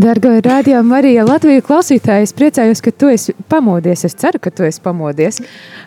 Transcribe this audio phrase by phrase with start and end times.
[0.00, 4.06] Dargais radio Marija Latvijas klausītāji, es priecājos, ka tu esi pamodies.
[4.08, 5.42] Es ceru, ka tu esi pamodies.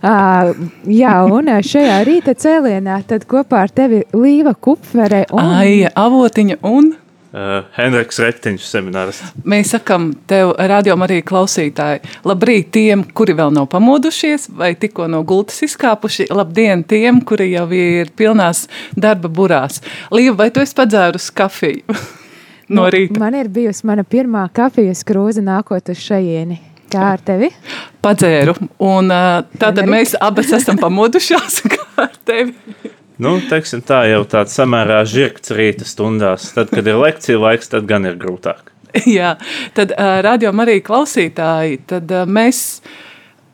[0.06, 0.52] Uh,
[0.86, 6.94] jā, un šajā rīta cēlienā tad kopā ar tevi Līva Kupfere un Aija Avotiņa un
[7.34, 9.24] Uh, Henriks Retiņš seminārs.
[9.42, 15.24] mēs sakam tev, radio arī klausītāji, labrīt tiem, kuri vēl nav pamodušies vai tikko no
[15.26, 19.82] gultas izkāpuši, labdien tiem, kuri jau ir pilnās darba burās.
[20.14, 21.98] Līva, vai tu esi padzērus kafiju
[22.70, 23.20] no rīta?
[23.22, 26.60] Man ir bijusi mana pirmā kafijas krūze nākot uz šajieni.
[26.94, 27.50] Kā ar tevi?
[28.06, 28.54] Padzēru,
[28.86, 32.54] un tātad mēs abas esam pamodušās kā ar tevi.
[33.22, 36.50] Nu, teiksim tā, jau tāds samērā žirgts rīta stundās.
[36.56, 38.74] Tad, kad ir lekcija laiks, tad gan ir grūtāk.
[39.18, 39.36] Jā,
[39.78, 42.82] tad uh, radio arī klausītāji, tad uh, mēs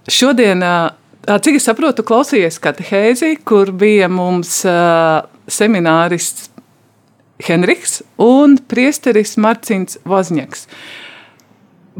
[0.10, 6.50] šodien, uh, cik es saprotu, klausījies katehēzi, kur bija mums uh, seminārists
[7.48, 10.68] Henriks un priesteris Marcins Vozņaks.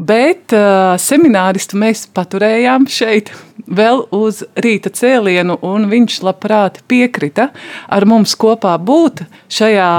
[0.00, 3.32] Bet uh, semināristu mēs paturējām šeit
[3.68, 7.50] vēl uz rīta cēlienu, un viņš labprāt piekrita
[7.88, 9.90] ar mums kopā būt šajā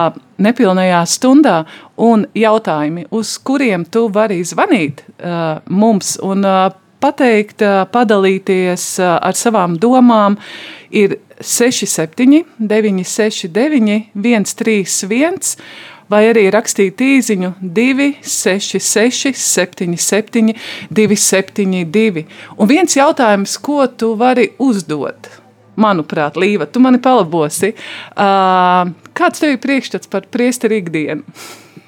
[0.41, 1.57] nepilnajā stundā.
[2.01, 9.19] Un jautājumi, uz kuriem tu vari zvanīt uh, mums un uh, pateikt, uh, padalīties uh,
[9.21, 10.39] ar savām domām,
[10.89, 15.57] ir 67, 969, 131
[16.11, 20.55] vai arī rakstīt īsiņu 266, 77,
[20.91, 22.25] 272.
[22.57, 25.29] Un viens jautājums, ko tu vari uzdot?
[25.81, 27.71] Manuprāt, Līva, tu mani palabosi.
[28.11, 31.23] Uh, kāds tev ir priekšstats par priesteru ikdienu?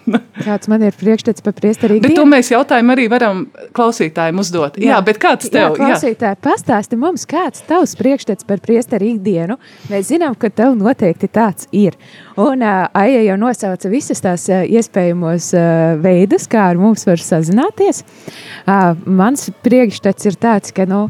[0.48, 2.00] Kāds man ir priekšstats par priesteri?
[2.04, 3.44] Bet to mēs jautājumu arī varam
[3.76, 4.80] klausītājiem uzdot.
[4.82, 5.70] Jā, jā bet kāds tev?
[5.70, 9.60] Jā, klausītāji, pastāsti mums, kāds tavs priekšstats par priesteri ikdienu.
[9.92, 11.98] Mēs zinām, ka tev noteikti tāds ir.
[12.40, 17.22] Un uh, Aija jau nosauca visas tās uh, iespējamos uh, veidus, kā ar mums var
[17.22, 18.04] sazināties.
[18.66, 21.08] Uh, mans priekšstats ir tāds, ka, nu,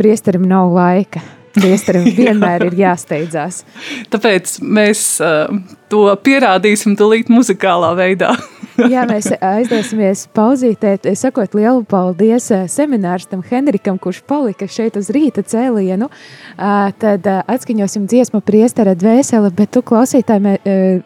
[0.00, 1.22] priesterim nav laika.
[1.56, 3.64] Priesterim vienmēr ir jāsteidzās.
[4.12, 5.50] Tāpēc mēs uh,
[5.90, 8.34] to pierādīsim tūlīt muzikālā veidā.
[8.92, 15.44] Jā, mēs aizdosimies pauzītē, sakot lielu paldies eh, seminārstam Henrikam, kurš palika šeit uz rīta
[15.44, 16.08] cēlienu.
[16.08, 21.02] Uh, tad uh, atskaņosim dziesmu priestara dvēsele, bet tu klausītāji uh,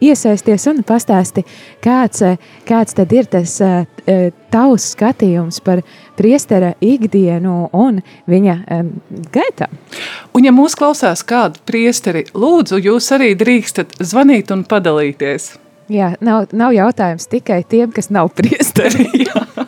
[0.00, 1.44] iesaisties un pastāsti,
[1.84, 2.22] kāds,
[2.68, 3.56] kāds tad ir tas
[4.52, 5.82] tavs skatījums par
[6.18, 8.56] priestera ikdienu un viņa
[9.32, 9.70] gaitā.
[10.36, 15.52] Un ja mūs klausās kādu priesteri, lūdzu, jūs arī drīkstat zvanīt un padalīties.
[15.92, 19.08] Jā, nav, nav jautājums tikai tiem, kas nav priesteri.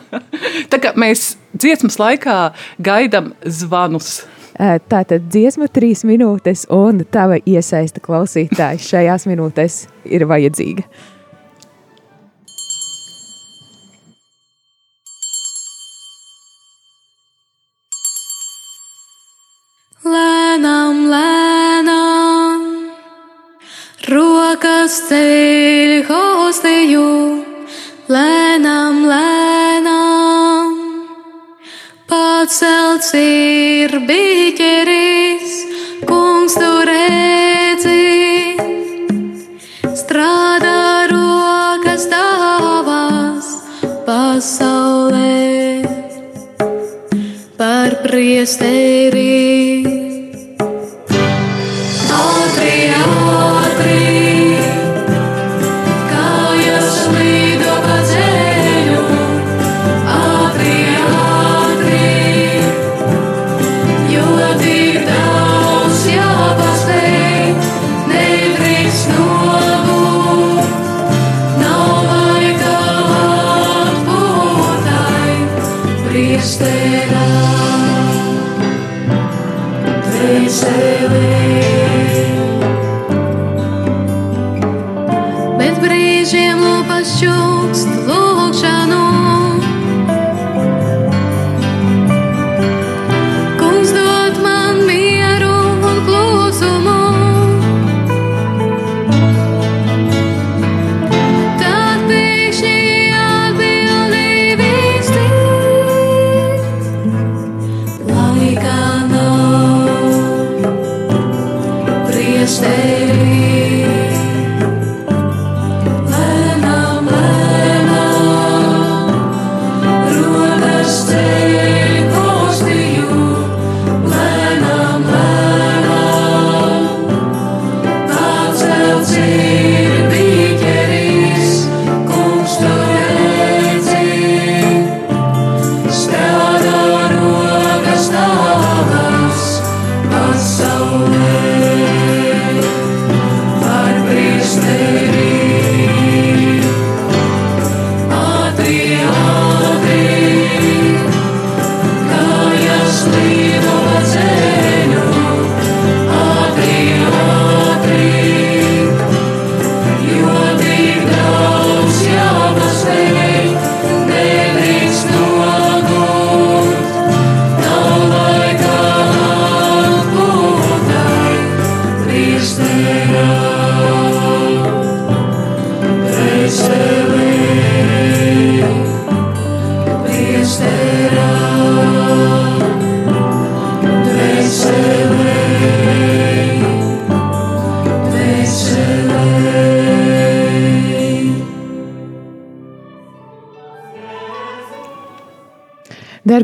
[0.71, 2.37] Tā kā mēs dziesmas laikā
[2.83, 4.23] gaidām zvanus.
[4.55, 10.85] Tātad dziesma trīs minūtes, un tava iesaista klausītājs šajās minūtēs ir vajadzīga.
[20.05, 22.65] Lēnām, lēnām,
[24.07, 27.05] rokas ceļ hostiju,
[28.07, 29.24] lēnām, lēnām.
[32.45, 35.55] Pacelts ir biķeris,
[36.05, 38.53] kungs tu redzi,
[39.97, 43.49] strādā rokas tavas
[44.05, 45.41] pasaulē
[47.57, 50.04] par priesteri.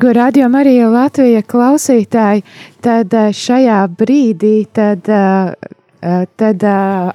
[0.01, 2.41] Dargo radio Marija Latvija klausītāji,
[2.81, 5.69] tad eh, šajā brīdī tad, eh,
[6.01, 6.65] eh, tad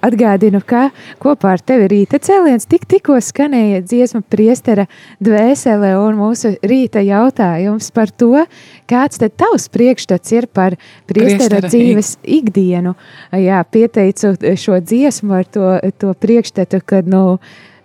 [0.07, 0.85] atgādinu, ka
[1.19, 4.87] kopā ar tevi rīta cēliens tik tikko skanēja dziesma priestera
[5.19, 8.47] dvēsele un mūsu rīta jautājums par to,
[8.87, 10.79] kāds tad tavs priekšstats ir par
[11.11, 12.95] priestera Priestera dzīves ikdienu.
[13.35, 17.41] Jā, pieteicu šo dziesmu ar to, to priekšstatu, kad, nu,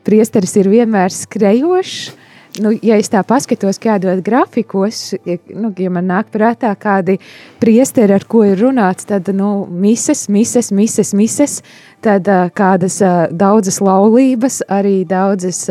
[0.05, 2.11] priesteris ir vienmēr skrejošs,
[2.59, 7.17] nu, ja es tā paskatos, kādos grafikos, ja, nu, ja man nāk prātā kādi
[7.61, 11.59] priesteri, ar ko ir runāts, tad nu, mises, mises, mises, mises,
[12.03, 12.27] tad
[12.57, 12.99] kādas
[13.31, 15.63] daudzas laulības, arī daudzas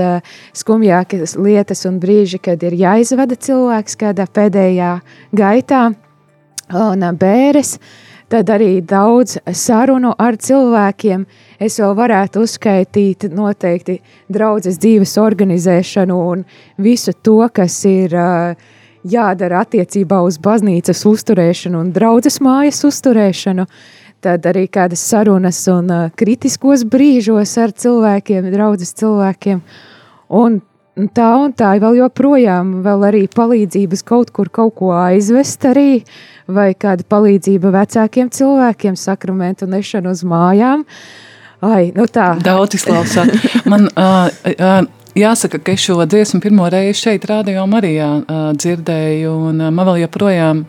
[0.57, 4.95] skumjākas lietas un brīži, kad ir jāizvada cilvēks kādā pēdējā
[5.37, 5.89] gaitā
[6.71, 7.77] un bēres,
[8.31, 11.25] tad arī daudz sarunu ar cilvēkiem.
[11.61, 13.99] Es vēl varētu uzskaitīt noteikti
[14.31, 16.45] draudzes dzīves organizēšanu un
[16.79, 18.15] visu to, kas ir
[19.03, 23.67] jādara attiecībā uz baznīcas uzturēšanu un draudzes mājas uzturēšanu.
[24.21, 25.89] Tad arī kādas sarunas un
[26.21, 29.63] kritiskos brīžos ar cilvēkiem, draudzes cilvēkiem.
[30.37, 30.61] Un
[31.15, 36.03] tā un tā vēl joprojām, vēl arī palīdzības kaut kur kaut ko aizvest arī,
[36.51, 40.85] vai kāda palīdzība vecākiem cilvēkiem, sakramentu nešanu uz mājām.
[41.61, 42.33] Ai, nu tā.
[42.41, 43.35] Daudz izklausās.
[43.71, 44.81] Man uh, uh,
[45.19, 48.09] jāsaka, ka es šo dziesmu pirmo reizi šeit, Rādio Marijā,
[48.57, 50.65] dzirdēju, un man vēl joprojām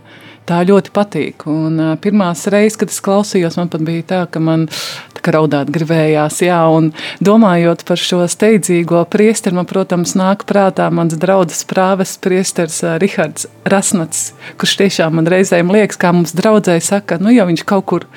[0.49, 1.45] tā ļoti patīk.
[1.49, 4.67] Un, uh, pirmās reizes, kad es klausījos, man pat bija tā, ka man
[5.15, 6.41] tā kā raudāt gribējās.
[6.45, 6.91] Jā, un
[7.23, 13.47] domājot par šo steidzīgo priesteri, man, protams, nāk prātā mans draugs prāves priesteris uh, Rihards
[13.69, 14.31] Rasnats,
[14.61, 18.09] kurš tiešām man reizēm liekas, kā mums draudzēji saka, nu jau viņš kaut kur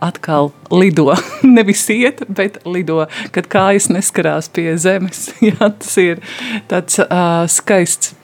[0.00, 1.12] atkal lido.
[1.56, 3.04] Nevis iet, bet lido,
[3.34, 5.28] kad kājas neskarās pie zemes.
[5.48, 6.22] Jā, tas ir
[6.70, 8.14] tāds uh, skaists.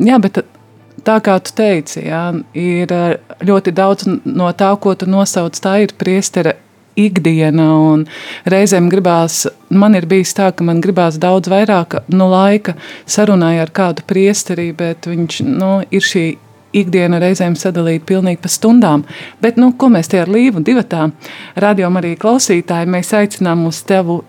[0.00, 0.40] Jā, bet
[1.06, 2.26] tā kā tu teici, jā,
[2.58, 6.56] ir uh, ļoti daudz no tā, ko tu nosauc, tā ir priestera
[6.96, 7.68] ikdiena.
[8.50, 13.72] Reizēm gribās, man ir bijis tā, ka man gribās daudz vairāk nu, laika sarunai ar
[13.74, 16.26] kādu priesteri, bet viņš nu, ir šī
[16.74, 19.04] ikdiena reizēm sadalīta pilnīgi pa stundām.
[19.42, 21.08] Bet, nu, ko mēs te ar Līvu divatā,
[21.60, 24.22] radio arī klausītāji, mēs aicinām uz tevu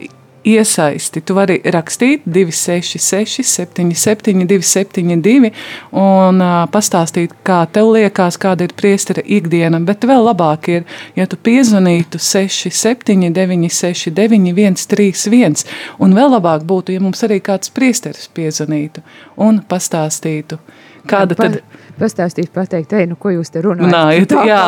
[0.46, 1.22] iesaisti.
[1.25, 5.52] Tu vari rakstīt 266, 77, 272
[5.92, 9.82] un uh, pastāstīt, kā tev liekas, kāda ir priestera ikdiena.
[9.86, 10.86] Bet vēl labāk ir,
[11.18, 15.66] ja tu piezvanītu 67, 969, 131.
[16.00, 19.04] Un vēl labāk būtu, ja mums arī kāds priesteris piezvanītu
[19.42, 20.62] un pastāstītu.
[21.10, 21.66] Kāda tad ir?
[21.96, 23.94] Pastāstīt, pateikt, ej, nu, ko jūs te runājat?
[23.94, 24.64] Nā, ir, Tā jā,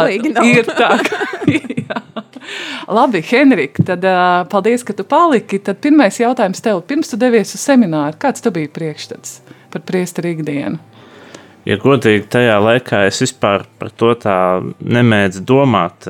[0.47, 0.93] ir tā.
[1.49, 2.03] jā.
[2.87, 5.59] Labi, Henrika, tad uh, paldies, ka tu paliki.
[5.59, 6.79] Tad pirmais jautājums tev.
[6.87, 9.41] Pirms tu devies uz semināru, kāds tu biji priekšstats
[9.73, 10.79] par priesteru ikdienu?
[11.67, 14.37] Ja godīgi tajā laikā es vispār par to tā
[14.79, 16.07] nemēdzu domāt,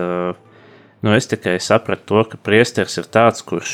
[1.02, 3.72] nu es tikai sapratu to, ka priesteris ir tāds, kurš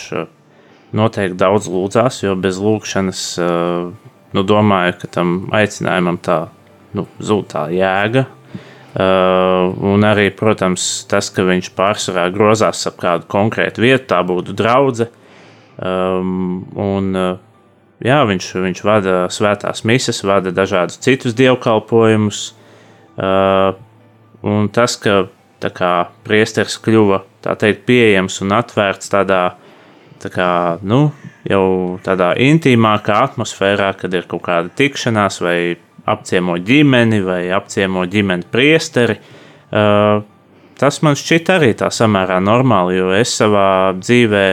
[0.95, 3.25] noteikti daudz lūdzās, jo bez lūkšanas,
[4.31, 6.37] nu, domāju, ka tam aicinājumam tā
[6.95, 8.29] nu, zūd tā jēga.
[8.93, 15.09] Un arī, protams, tas, ka viņš pārsvarā grozās ap kādu konkrētu vietu, tā būtu draudzene.
[15.81, 17.07] Un,
[18.05, 22.43] jā, viņš, viņš vada svētās misijas, vada dažādus citus dievkalpojumus.
[24.43, 25.23] Un tas, ka
[25.73, 25.93] kā,
[26.27, 29.43] priesteris kļuva teikt, pieejams un atvērts tādā
[30.23, 30.49] tā kā,
[30.87, 31.07] nu,
[31.47, 35.57] jau tādā intīmākā atmosfērā, kad ir kaut kāda tikšanās, vai
[36.09, 39.17] apciemo ģimeni, vai apciemo ģimeni priesteri.
[39.73, 40.23] Uh,
[40.79, 44.47] tas man šķiet arī tā samērā normāli, jo es savā dzīvē,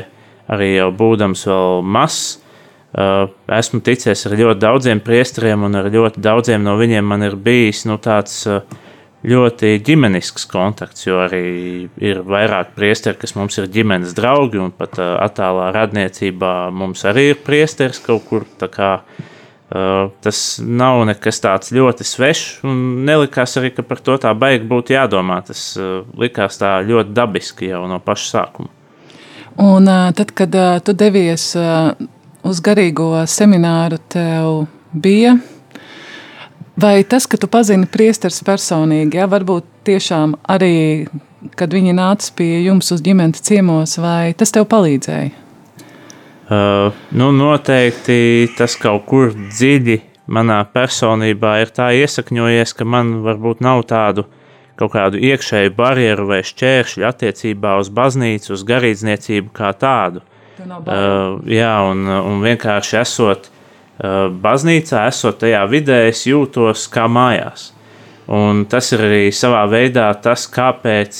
[0.54, 2.38] arī jau būdams vēl mazs,
[2.94, 3.26] uh,
[3.58, 7.86] esmu ticies ar ļoti daudziem priesteriem, un ar ļoti daudziem no viņiem man ir bijis
[7.90, 8.44] nu, tāds.
[8.50, 8.86] Uh,
[9.20, 11.42] ļoti ģimenisks kontakts, jo arī
[12.00, 17.42] ir vairāk priesteri, kas mums ir ģimenes draugi, un pat attālā radniecībā mums arī ir
[17.44, 18.46] priesteris kaut kur.
[18.72, 19.29] Kā, uh,
[19.70, 24.96] tas nav nekas tāds ļoti svešs, un nelikās arī, ka par to tā baigi būtu
[24.96, 25.40] jādomā.
[25.46, 28.72] Tas uh, likās tā ļoti dabiski jau no paša sākuma.
[29.60, 30.54] Un uh, tad, kad
[30.86, 31.52] tu devies
[32.46, 35.36] uz garīgo semināru, tev bija
[36.80, 41.08] Vai tas, ka tu pazini priesteris personīgi, ja, varbūt tiešām arī,
[41.58, 45.34] kad viņi nāca pie jums uz ģimenes ciemos, vai tas tev palīdzēja?
[46.50, 53.62] Uh, nu, noteikti tas kaut kur dziļi manā personībā ir tā iesakņojies, ka man varbūt
[53.62, 54.26] nav tādu
[54.80, 60.24] kaut kādu iekšēju barjeru vai šķēršļu attiecībā uz baznīcu, uz garīdzniecību kā tādu.
[60.60, 63.50] Uh, jā, un, un vienkārši esot
[64.00, 67.66] Eh, baznīcā, esot tajā vidē, es jūtos kā mājās.
[68.32, 71.18] Un tas ir arī savā veidā tas, kāpēc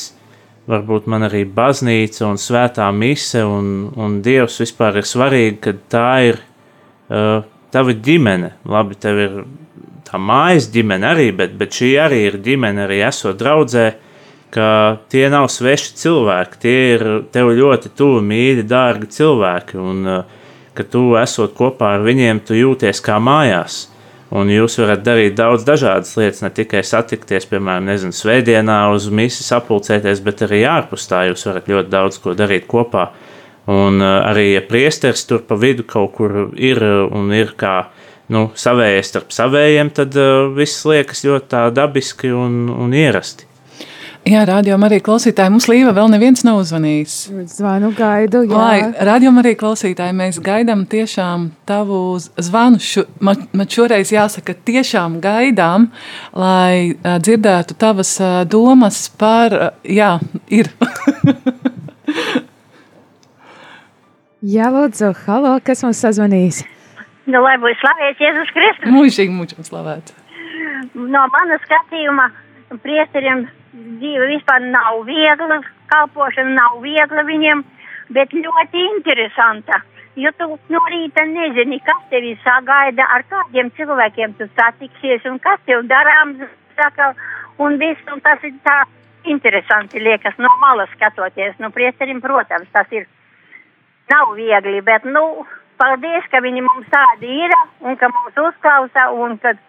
[0.71, 6.11] varbūt man arī baznīca un svētā mise un, un Dievs vispār ir svarīgi, ka tā
[6.29, 7.43] ir uh,
[7.75, 8.55] tava ģimene.
[8.71, 9.41] Labi, tev ir
[10.07, 13.87] tā mājas ģimene arī, bet, bet šī arī ir ģimene, arī esot draudzē,
[14.51, 14.69] ka
[15.13, 19.79] tie nav sveši cilvēki, tie ir tev ļoti tuvi, mīļi, dārgi cilvēki.
[19.79, 20.37] Un, uh,
[20.75, 23.85] ka tu esot kopā ar viņiem, tu jūties kā mājās.
[24.31, 29.49] Un jūs varat darīt daudz dažādas lietas, ne tikai satikties, piemēram, nezinu, svētdienā uz misiju
[29.49, 33.09] sapulcēties, bet arī ārpus tā jūs varat ļoti daudz ko darīt kopā.
[33.71, 36.79] Un uh, arī, ja priesteris tur pa vidu kaut kur ir
[37.11, 37.75] un ir kā
[38.31, 43.50] nu, savējais starp savējiem, tad uh, viss liekas ļoti dabiski un, un ierasti.
[44.29, 45.49] Jā, rādījumā arī klausītāji.
[45.55, 47.15] Mums Līva vēl neviens nav uzvanījis.
[47.55, 48.43] Zvanu gaidu.
[48.45, 48.53] Jā.
[48.53, 52.77] Lai, rādījumā arī klausītāji, mēs gaidām tiešām tavu zvanu.
[52.85, 55.89] Šu, man, man šoreiz jāsaka, tiešām gaidām,
[56.37, 58.13] lai dzirdētu tavas
[58.53, 59.57] domas par,
[59.89, 60.11] jā,
[60.53, 60.69] ir.
[64.57, 66.61] jā, lūdzu, halo, kas mums sazvanīs?
[67.31, 68.93] Nu, lai būtu slavēts Jēzus Kristus.
[68.93, 70.13] Mūžīgi, mūžīgi slavēts.
[70.95, 72.29] No manas skatījuma
[72.85, 75.61] priesteriem dzīve vispār nav viegla,
[75.93, 77.63] kalpošana nav viegla viņiem,
[78.15, 79.83] bet ļoti interesanta.
[80.19, 85.61] Jo tu no rīta nezini, kas tevi sagaida, ar kādiem cilvēkiem tu satiksies un kas
[85.67, 86.43] tev darāms,
[86.77, 87.13] saka,
[87.63, 88.83] un viss, un tas ir tā
[89.31, 91.55] interesanti liekas no malas skatoties.
[91.63, 93.07] Nu, priesterim, protams, tas ir,
[94.11, 95.47] nav viegli, bet, nu,
[95.79, 97.55] paldies, ka viņi mums tādi ir
[97.87, 99.61] un ka mums uzklausa un kad,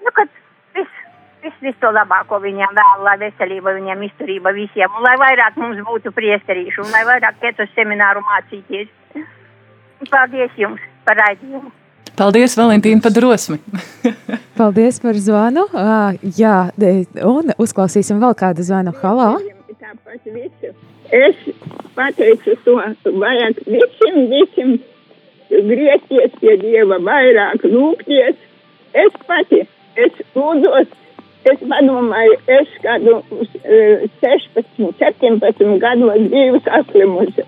[0.00, 0.32] nu, kad
[0.78, 1.07] viss
[1.42, 5.80] visu, visu to labāko viņiem vēl, lai veselība viņiem, izturība visiem, un lai vairāk mums
[5.86, 8.88] būtu priesterīšu, un lai vairāk iet uz semināru mācīties.
[10.10, 11.70] Paldies jums par raidījumu!
[12.18, 13.60] Paldies, Valentīna, par drosmi!
[14.58, 15.66] Paldies par zvanu!
[15.70, 16.70] Uh, jā,
[17.22, 18.94] un uzklausīsim vēl kādu zvanu.
[19.02, 19.36] Halo!
[21.08, 21.36] Es
[21.96, 22.74] pateicu to,
[23.22, 24.74] vajag visiem, visiem
[25.48, 28.36] griezties pie Dieva, vairāk lūgties.
[28.98, 29.62] Es pati,
[29.96, 30.90] es lūdzos
[31.48, 33.20] Es padomāju, es kādu
[34.22, 37.44] 16, 17 gados biju saslimusi.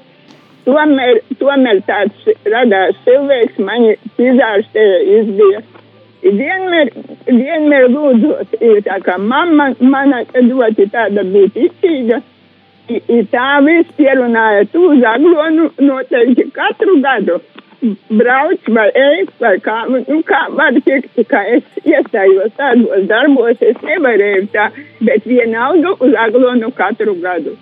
[0.64, 5.62] Tomēr, tomēr tāds radās cilvēks, mani izārstēja, izbija.
[6.21, 6.90] Vienmēr,
[7.26, 12.21] vienmēr lūdzot, ir tā kā mamma mana ļoti tāda bija ticīga.
[13.33, 17.38] Tā viss pierunāja tu zaglonu noteikti katru gadu
[18.09, 23.81] brauc vai ej, vai kā, nu, kā var tikt, ka es iestājos tādos darbos, es
[23.87, 24.69] nevarēju tā,
[25.07, 27.57] bet vienalga uz aglonu katru gadu.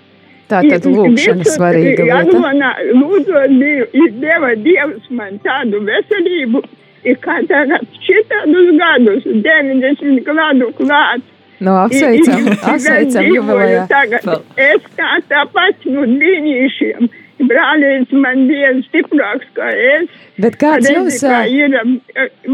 [0.49, 2.21] Tā tad lūkšana svarīga lieta.
[2.23, 6.63] Aglonā lūdzot Dievu, deva Dievs man tādu veselību,
[7.05, 11.27] ir kā tagad šitādus gadus, 90 gadu klāt.
[11.59, 13.87] Nu, apsveicam, apsveicam jubilejā.
[13.91, 14.29] Tagad
[14.63, 17.11] es tā tāpat nu dīnīšiem
[17.47, 20.09] brālītis man bija stiprāks kā es.
[20.39, 21.77] Bet kāds Redzi, jums, kā ir,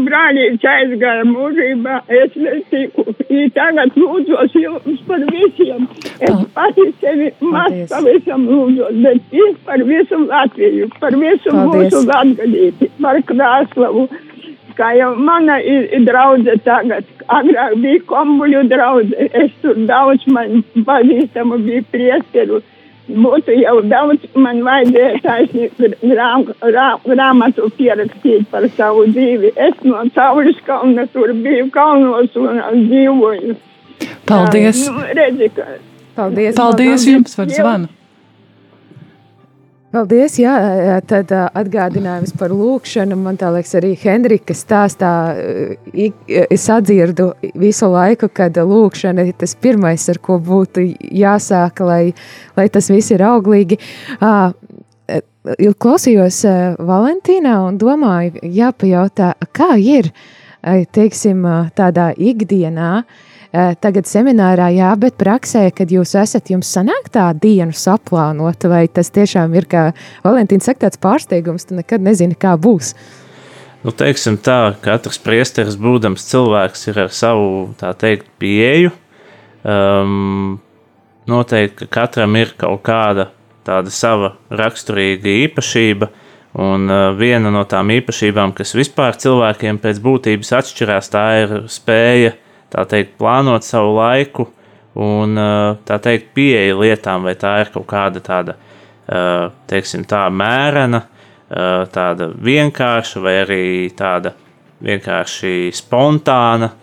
[0.07, 3.07] brālītis aizgāja mūžībā, es netiku.
[3.29, 5.87] I tagad lūdzos jums par visiem.
[6.19, 11.91] Es pati sevi maz pavisam lūdzos, bet ir par visu Latviju, par visu Paldies.
[11.91, 14.07] mūsu latgalīti, par Krāslavu.
[14.75, 20.65] Kā jau mana ir, ir draudze tagad, agrāk bija kombuļu draudze, es tur daudz man
[20.87, 22.59] pazīstamu bija priesteru.
[23.05, 29.51] Būtu jau daudz, man vajadzēja taisnīgi grām, grām, grāmatu pierakstīt par savu dzīvi.
[29.67, 33.57] Es no Cauris kalna tur biju kalnos un dzīvoju.
[34.25, 34.87] Paldies!
[34.89, 35.67] Nu, redzi, ka
[36.17, 37.91] paldies, Paldies jums par zvanu!
[39.95, 40.51] Paldies, jā,
[40.83, 43.15] jā, tad atgādinājums par lūkšanu.
[43.15, 45.11] Man liekas, arī Henrika stāstā
[45.95, 52.11] es sadzirdu visu laiku, kad lūkšana ir tas pirmais, ar ko būtu jāsāk, lai,
[52.59, 53.79] lai tas viss ir auglīgi.
[55.79, 56.41] Klausījos
[56.91, 60.11] Valentīnā un domāju, jāpajautā, kā ir,
[60.91, 61.47] teiksim,
[61.79, 63.05] tādā ikdienā,
[63.55, 69.13] Tagad seminārā, jā, bet praksē, kad jūs esat, jums sanāk tā dienu saplānota, vai tas
[69.15, 69.83] tiešām ir, kā
[70.25, 72.91] Valentīns saka, tāds pārsteigums, tu nekad nezini, kā būs.
[73.85, 78.91] Nu, teiksim tā, katrs priesteris, būdams cilvēks, ir ar savu, tā teikt, pieeju.
[79.63, 80.57] Um,
[81.29, 83.29] noteikti, ka katram ir kaut kāda
[83.65, 86.09] tāda sava raksturīga īpašība,
[86.61, 92.35] un uh, viena no tām īpašībām, kas vispār cilvēkiem pēc būtības atšķirās, tā ir spēja,
[92.75, 94.49] tā teikt, plānot savu laiku
[94.99, 100.25] un, uh, tā teikt, pieeja lietām, vai tā ir kaut kāda tāda, uh, teiksim tā,
[100.31, 103.63] mērena, uh, tāda vienkārša vai arī
[103.95, 104.35] tāda
[104.85, 106.75] vienkārši spontāna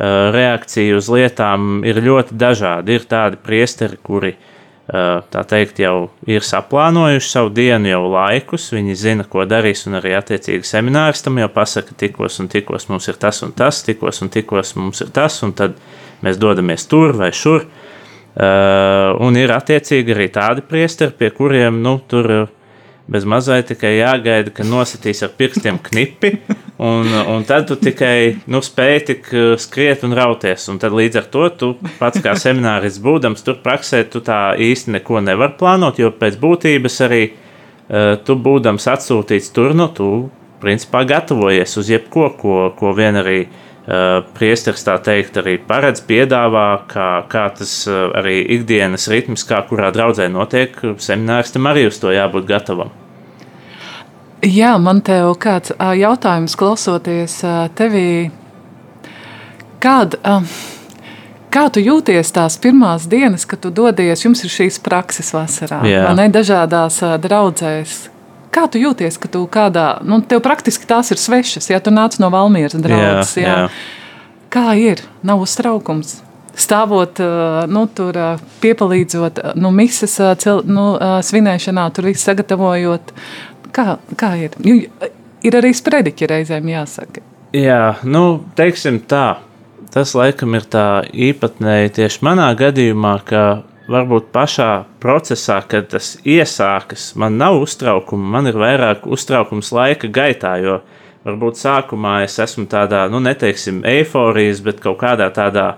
[0.00, 2.94] reakcija uz lietām ir ļoti dažādi.
[2.94, 4.49] Ir tādi priesteri, kuri uh,
[4.90, 10.16] tā teikt jau ir saplānojuši savu dienu jau laikus, viņi zina, ko darīs, un arī
[10.18, 14.74] attiecīgi semināristam jau pasaka, tikos un tikos mums ir tas un tas, tikos un tikos
[14.78, 15.76] mums ir tas, un tad
[16.24, 17.68] mēs dodamies tur vai šur.
[18.30, 22.48] Uh, un ir attiecīgi arī tādi priesteri, pie kuriem nu, tur
[23.10, 26.36] bez mazliet tikai jāgaida, ka nositīs ar pirkstiem knipi,
[26.80, 30.64] un, un tad tu tikai nu, spēj tik uh, skriet un rauties.
[30.72, 34.96] Un tad līdz ar to tu pats kā seminārists būdams tur praksē, tu tā īsti
[34.96, 41.04] neko nevar plānot, jo pēc būtības arī uh, tu būdams atsūtīts tur, nu tu principā
[41.08, 47.10] gatavojies uz jebko, ko, ko vien arī uh, priesteris tā teikt arī paredz, piedāvā, kā,
[47.32, 52.48] kā tas uh, arī ikdienas ritms, kā kurā draudzē notiek, semināristam arī uz to jābūt
[52.48, 52.92] gatavam.
[54.40, 57.40] Jā, man te jau kāds jautājums klausoties
[57.76, 58.30] tevī.
[59.80, 60.38] Kād, ā,
[61.52, 66.06] kā tu jūties tās pirmās dienas, kad tu dodies, jums ir šīs prakses vasarā, Jā.
[66.08, 67.98] vai ne dažādās draudzēs?
[68.50, 72.16] Kā tu jūties, ka tu kādā, nu, tev praktiski tās ir svešas, ja tu nāc
[72.20, 73.68] no Valmieras draudzes, jā, jā.
[74.50, 75.04] Kā ir?
[75.22, 76.18] Nav uztraukums.
[76.60, 77.20] Stāvot,
[77.70, 78.16] nu, tur
[78.60, 80.92] piepalīdzot, nu, misas cel, nu,
[81.24, 83.14] svinēšanā, tur viss sagatavojot.
[83.74, 84.56] Kā, kā ir?
[84.64, 84.82] Ju,
[85.46, 87.22] ir arī sprediķi reizēm jāsaka.
[87.56, 89.40] Jā, nu, teiksim tā.
[89.90, 93.42] Tas laikam ir tā īpatnēji tieši manā gadījumā, ka
[93.90, 94.68] varbūt pašā
[95.02, 100.78] procesā, kad tas iesākas, man nav uztraukuma, man ir vairāk uztraukums laika gaitā, jo
[101.26, 105.72] varbūt sākumā es esmu tādā, nu, neteiksim, eiforijas, bet kaut kādā tādā,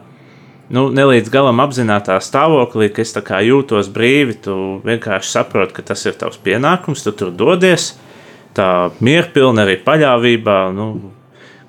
[0.70, 6.14] nu, nelīdz galam apzinātā stāvoklī, ka es jūtos brīvi, tu vienkārši saproti, ka tas ir
[6.20, 7.96] tavs pienākums, tu tur dodies,
[8.54, 11.12] tā mierpilna arī paļāvībā, nu,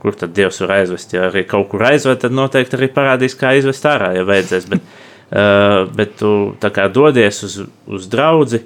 [0.04, 1.16] kur tad Dievs var aizvest.
[1.16, 4.68] Ja arī kaut kur aizved, tad noteikti arī parādīs, kā aizvest ārā, ja vajadzēs.
[4.68, 4.84] Bet,
[5.32, 8.60] uh, bet tu kā dodies uz, uz draugu,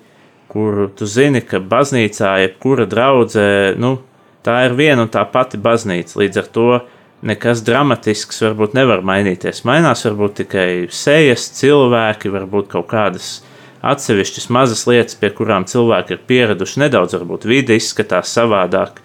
[0.49, 3.99] kur tu zini, ka baznīcā jebkura draudzē, nu,
[4.47, 6.17] tā ir viena un tā pati baznīca.
[6.23, 6.67] Līdz ar to
[7.25, 9.63] nekas dramatisks varbūt nevar mainīties.
[9.67, 13.39] Mainās varbūt tikai sejas, cilvēki, varbūt kaut kādas
[13.85, 19.01] atsevišķas mazas lietas, pie kurām cilvēki ir pieraduši nedaudz, varbūt vide izskatās savādāk.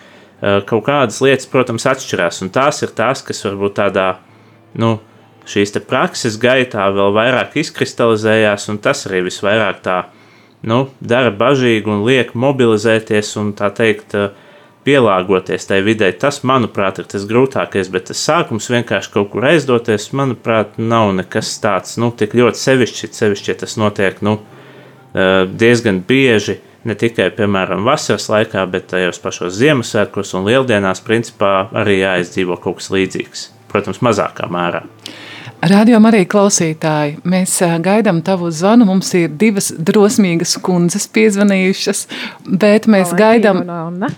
[0.67, 4.09] Kaut kādas lietas, protams, atšķirās, un tās ir tās, kas varbūt tādā,
[4.75, 4.97] nu,
[5.47, 9.99] šīs prakses gaitā vēl vairāk izkristalizējās, un tas arī visvairāk tā,
[10.67, 14.31] nu, dara bažīgi un liek mobilizēties un tā teikt, eh,
[14.87, 16.11] pielāgoties tai vidē.
[16.19, 21.55] Tas, manuprāt, ir tas grūtākais, bet tas sākums vienkārši kaut kur aizdoties, manuprāt, nav nekas
[21.63, 24.39] tāds, nu, tik ļoti sevišķi, sevišķi ja tas notiek, nu,
[25.15, 31.69] eh, diezgan bieži, ne tikai, piemēram, vasaras laikā, bet tajos pašos Ziemassvētkos un Lieldienās, principā,
[31.73, 33.49] arī jāizdzīvo kaut kas līdzīgs.
[33.73, 34.83] Protams, mazākā mērā.
[35.63, 37.53] Radio arī klausītāji, mēs
[37.85, 38.83] gaidām tavu zvanu.
[38.89, 42.01] Mums ir divas drosmīgas kundzes piezvanījušas,
[42.65, 43.63] bet mēs gaidām,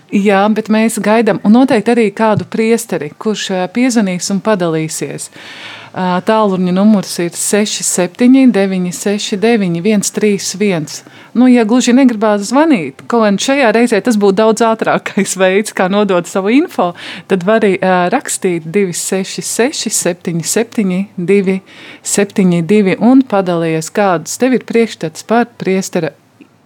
[0.09, 5.29] jā, bet mēs gaidām, un noteikti arī kādu priesteri, kurš piezvanīs un padalīsies.
[5.29, 10.89] Ā, Tālruņa numurs ir 67, 969, 131.
[11.31, 15.87] Nu, ja gluži negribās zvanīt, kaut gan šajā reizē tas būtu daudz ātrākais veids, kā
[15.91, 16.89] nodot savu info,
[17.31, 25.47] tad var arī ā, rakstīt 266, 77, 272 un padalīties, kādas tev ir priekšstats par
[25.55, 26.11] priestera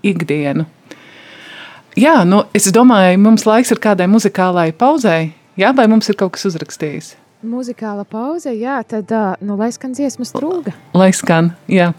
[0.01, 0.65] ikdienu.
[1.99, 6.33] Jā, nu, es domāju, mums laiks ir kādai muzikālai pauzei, jā, vai mums ir kaut
[6.37, 7.18] kas uzrakstījis?
[7.39, 10.75] Muzikāla pauze, jā, tad nu, lai skan dziesmas trūga.
[10.91, 11.93] Lai skan, jā.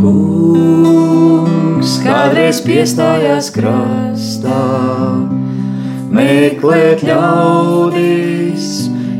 [0.00, 4.60] Kungs kādreiz piestājās krastā,
[6.08, 8.68] meklēt ļaudis,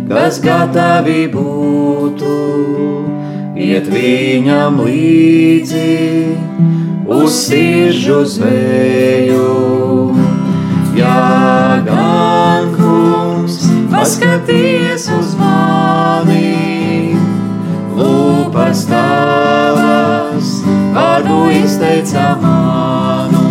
[0.09, 2.37] kas gatavi būtu,
[3.61, 5.93] iet viņam līdzi
[7.11, 9.49] uz siržu zvēju.
[10.97, 13.61] Jā, gan kungs,
[13.93, 17.15] paskaties uz mani,
[18.01, 19.70] lūpas tavas,
[20.95, 23.45] vārdu izteica manu,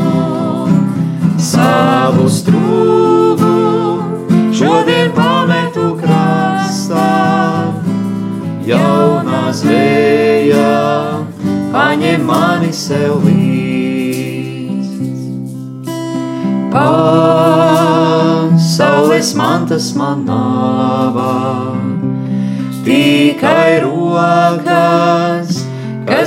[1.40, 3.54] savu strūgu,
[4.56, 7.08] šodien pametu krastā,
[8.68, 10.74] jaunā zvēja,
[11.74, 13.50] paņem mani sev līdzi.
[16.70, 18.60] Pasaules
[19.40, 21.36] mantas man nāvā,
[22.86, 25.49] tikai rokas,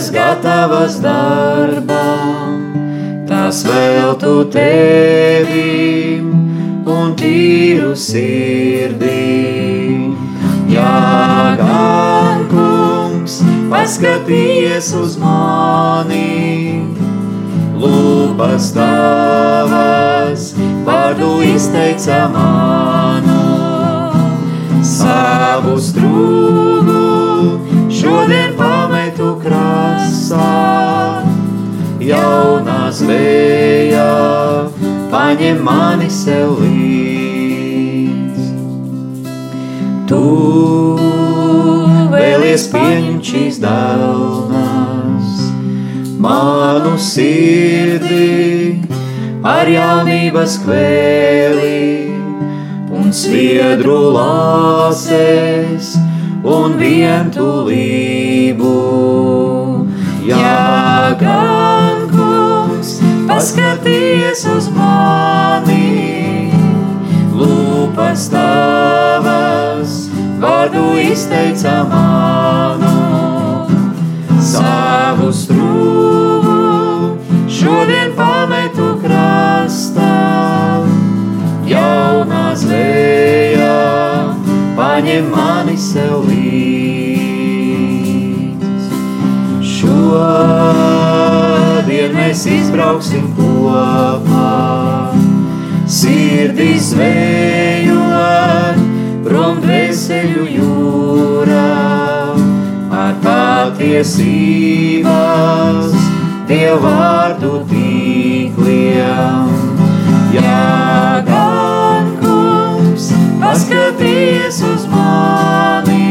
[0.02, 2.62] kas gatavas darbam,
[3.28, 6.32] tās veltu tevim
[6.90, 9.20] un tīru sirdī.
[10.72, 16.82] Jā, gan kungs, paskaties uz mani,
[17.78, 20.50] lūpas tavas,
[20.82, 23.44] vārdu izteica manu,
[24.82, 27.06] savu strūgu,
[28.02, 28.41] šodien
[30.32, 31.24] krastā,
[32.00, 34.68] jaunā zvēja,
[35.12, 38.40] paņem mani sev līdz.
[40.08, 40.22] Tu
[42.12, 45.52] vēlies pieņemt šīs dāvanas,
[46.18, 48.82] manu sirdi
[49.44, 52.08] ar jaunības kvēli
[52.92, 55.96] un sviedru lāses
[56.42, 58.91] un vientulību.
[60.22, 66.52] Jā, gan kungs, paskaties uz mani,
[67.34, 69.96] lūpas tavas,
[70.38, 72.94] vārdu izteica manu,
[74.38, 76.56] savu strūgu,
[77.50, 80.14] šodien pametu krastā,
[81.66, 83.76] jaunā zvēja,
[84.78, 87.01] paņem mani sev līdz.
[91.92, 95.12] Šodien mēs izbrauksim kopā,
[95.84, 97.98] sirdī zvējot,
[99.26, 101.72] prom dvēseļu jūrā,
[103.02, 105.10] ar patiesības
[106.50, 109.52] dievvvārdu tīkliem.
[110.38, 113.10] Jā, gan kungs,
[113.42, 116.08] paskaties uz mani,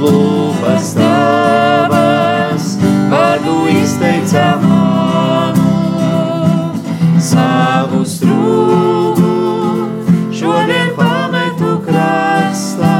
[0.00, 1.71] lūpas vārdu
[4.60, 5.72] manu,
[7.18, 9.30] savu strūgu,
[10.32, 12.98] šodien pametu krastā,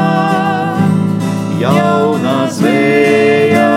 [1.60, 3.68] jaunā zvēja,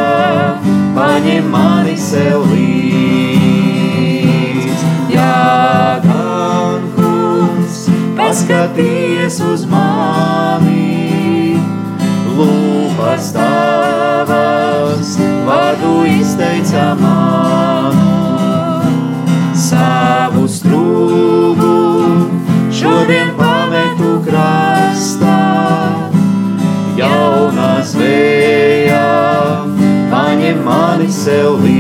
[0.95, 2.71] paņem mani sev līdz.
[5.12, 11.60] Jā, gan kungs, paskaties uz mani,
[12.38, 16.95] lūpas tavas, vārdu izteica
[20.49, 21.71] strūgu,
[22.73, 25.38] šodien pametu krastā,
[26.99, 29.05] jaunā zvejā,
[30.13, 31.74] paņem mani sev līdzi.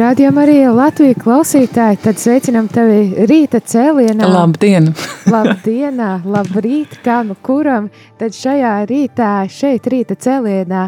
[0.00, 4.26] Rādījumā arī Latvijas klausītāji, tad sveicinām tevi rīta cēlienā.
[4.30, 4.90] Labdien!
[5.34, 7.90] Labdienā, labrīt, kā nu kuram.
[8.20, 10.86] Tad šajā rītā, šeit rīta cēlienā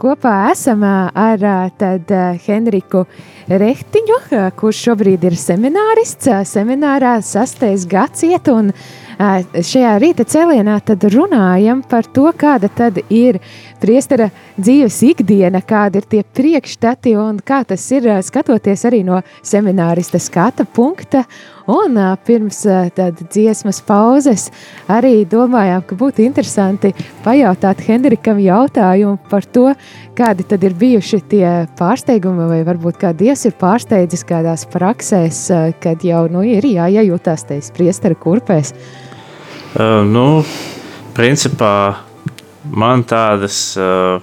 [0.00, 1.44] kopā esam ar
[1.80, 2.14] tad
[2.46, 3.04] Henriku
[3.48, 4.20] Rehtiņu,
[4.58, 6.30] kurš šobrīd ir seminārists.
[6.52, 8.72] Seminārā sastais gads iet un
[9.18, 10.78] šajā rīta cēlienā
[11.10, 13.40] runājam par to, kāda tad ir
[13.80, 20.18] priestera dzīves ikdiena, kādi ir tie priekšstati un kā tas ir skatoties arī no seminārista
[20.18, 21.24] skata punkta.
[21.68, 22.62] Un pirms
[22.96, 24.46] tādas dziesmas pauzes
[24.88, 26.94] arī domājām, ka būtu interesanti
[27.26, 29.66] pajautāt Hendrikam jautājumu par to,
[30.16, 35.42] kādi tad ir bijuši tie pārsteigumi, vai varbūt kā Dievs ir pārsteidzis kādās praksēs,
[35.82, 38.72] kad jau nu, ir jāiejūtās tajās priestera kurpēs.
[39.78, 40.42] Uh, nu,
[41.14, 42.00] principā
[42.66, 44.18] man tādas uh,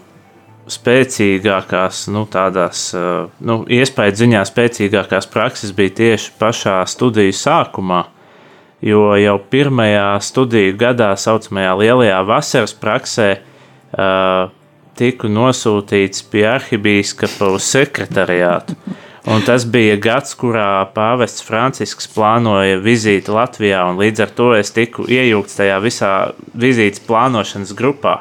[0.67, 8.01] spēcīgākās, nu, tādās uh, nu, iespējas ziņā spēcīgākās prakses bija tieši pašā studiju sākumā.
[8.83, 14.51] Jo jau pirmajā studiju gadā, tā saucamajā lielajā vasaras praksē, uh,
[14.99, 18.75] tiku nosūtīts pie arhibīskapa uz sekretariātu.
[19.25, 24.69] Un tas bija gads, kurā pāvests Francisks plānoja vizīti Latvijā, un līdz ar to es
[24.75, 26.11] tiku iejūgts tajā visā
[26.53, 28.19] vizītes plānošanas grupā.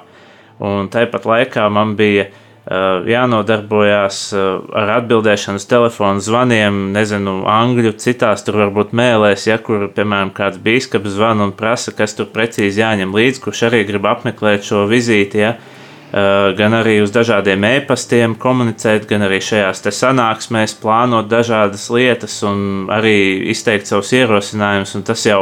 [0.64, 7.92] Un tāpat laikā man bija uh, jānodarbojas uh, ar atbildēšanu uz telefonu zvaniem, nezinu, angļu,
[8.00, 12.80] citās tur varbūt mēlēs, ja kur, piemēram, kāds bīskaps zvana un prasa, kas tur precīzi
[12.80, 15.44] jāņem līdzi, kurš arī grib apmeklēt šo vizīti.
[15.44, 15.58] Ja.
[15.58, 15.83] Uh,
[16.14, 23.50] gan arī uz dažādiem e-pastiem komunicēt, gan arī šajās sanāksmēs plānot dažādas lietas un arī
[23.50, 24.94] izteikt savus ierosinājumus.
[25.08, 25.40] Tas jau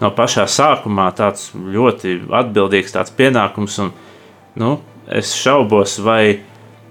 [0.00, 3.76] no pašā sākumā tāds ļoti atbildīgs tāds pienākums.
[3.84, 3.92] Un,
[4.56, 4.78] nu,
[5.12, 6.38] es šaubos, vai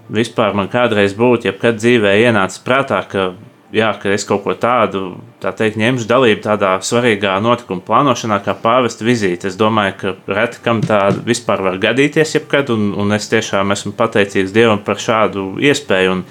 [0.06, 3.32] vispār man kādreiz būtu, ja kad dzīvē ienācis prātā, ka
[3.74, 5.02] jā, ka es kaut ko tādu,
[5.42, 9.50] tā teikt, ņemšu dalību tādā svarīgā notikuma plānošanā, kā pāvesta vizīte.
[9.50, 13.94] Es domāju, ka reti kam tāda vispār var gadīties jebkad, un, un es tiešām esmu
[13.98, 16.18] pateicīgs Dievam par šādu iespēju.
[16.18, 16.24] Un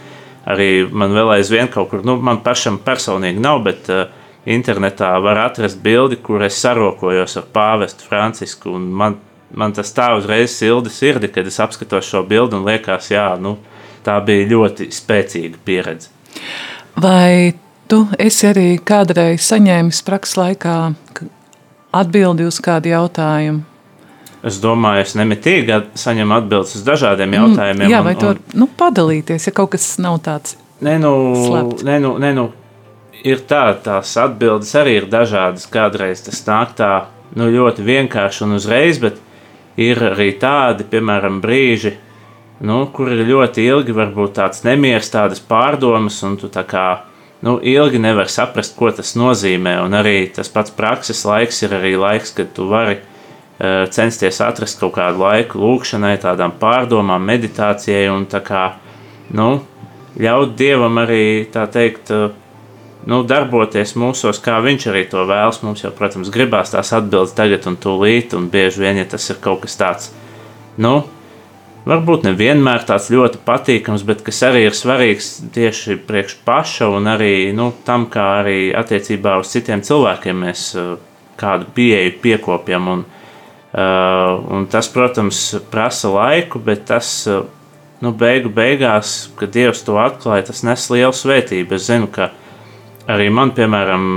[0.46, 4.06] arī man vēl aizvien kaut kur, nu, man pašam personīgi nav, bet uh,
[4.46, 9.18] internetā var atrast bildi, kur es sarokojos ar pāvestu Francisku, un man,
[9.52, 13.58] man tas tā uzreiz silda sirdi, kad es apskatos šo bildi un liekas, jā, nu,
[14.06, 16.14] tā bija ļoti spēcīga pieredze.
[17.02, 17.54] Vai
[17.92, 20.76] tu esi arī kādreiz saņēmis prakses laikā
[21.96, 23.64] atbildi uz kādu jautājumu?
[24.46, 27.90] Es domāju, es nemitīgi saņemu atbildes uz dažādiem mm, jautājumiem.
[27.90, 30.54] Jā, vai un, to nu, padalīties, ja kaut kas nav tāds?
[30.86, 31.14] Nē, nu,
[31.88, 32.46] nē, nu, nē, nu,
[33.26, 35.66] ir tā, tās atbildes arī ir dažādas.
[35.72, 36.92] Kādreiz tas nāk tā
[37.34, 39.18] nu, ļoti vienkārši un uzreiz, bet
[39.82, 41.96] ir arī tādi, piemēram, brīži,
[42.64, 46.86] nu, kur ir ļoti ilgi, varbūt tāds nemieris, tādas pārdomas, un tu tā kā
[47.46, 49.78] nu, ilgi nevari saprast, ko tas nozīmē.
[49.84, 54.80] Un arī tas pats prakses laiks ir arī laiks, kad tu vari uh, censties atrast
[54.80, 58.66] kaut kādu laiku lūkšanai, tādām pārdomām, meditācijai un tā kā
[59.36, 59.60] nu,
[60.16, 62.12] ļaut dievam arī tā teikt.
[62.14, 62.42] Uh,
[63.06, 65.62] nu, darboties mūsos, kā viņš arī to vēlas.
[65.66, 69.38] Mums jau, protams, gribās tās atbildes tagad un tūlīt, un bieži vien, ja tas ir
[69.44, 70.10] kaut kas tāds,
[70.82, 71.04] nu,
[71.86, 77.52] varbūt nevienmēr tāds ļoti patīkams, bet kas arī ir svarīgs tieši priekš paša un arī
[77.56, 80.96] nu, tam, kā arī attiecībā uz citiem cilvēkiem mēs uh,
[81.40, 82.88] kādu pieeju piekopjam.
[82.94, 87.44] Un, uh, un tas, protams, prasa laiku, bet tas uh,
[88.02, 91.78] nu, beigu beigās, kad Dievs to atklāja, tas nes lielu svētību.
[91.78, 92.32] Es zinu, ka
[93.14, 94.08] arī man, piemēram,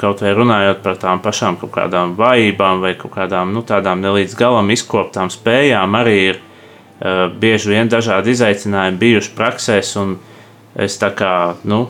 [0.00, 4.34] kaut vai runājot par tām pašām kaut kādām vājībām vai kaut kādām nu, tādām nelīdz
[4.40, 6.50] galam izkoptām spējām, arī ir Eh,
[7.00, 10.16] bieži vien dažādi izaicinājumi bijuši praksēs, un
[10.74, 11.88] es tā kā nu,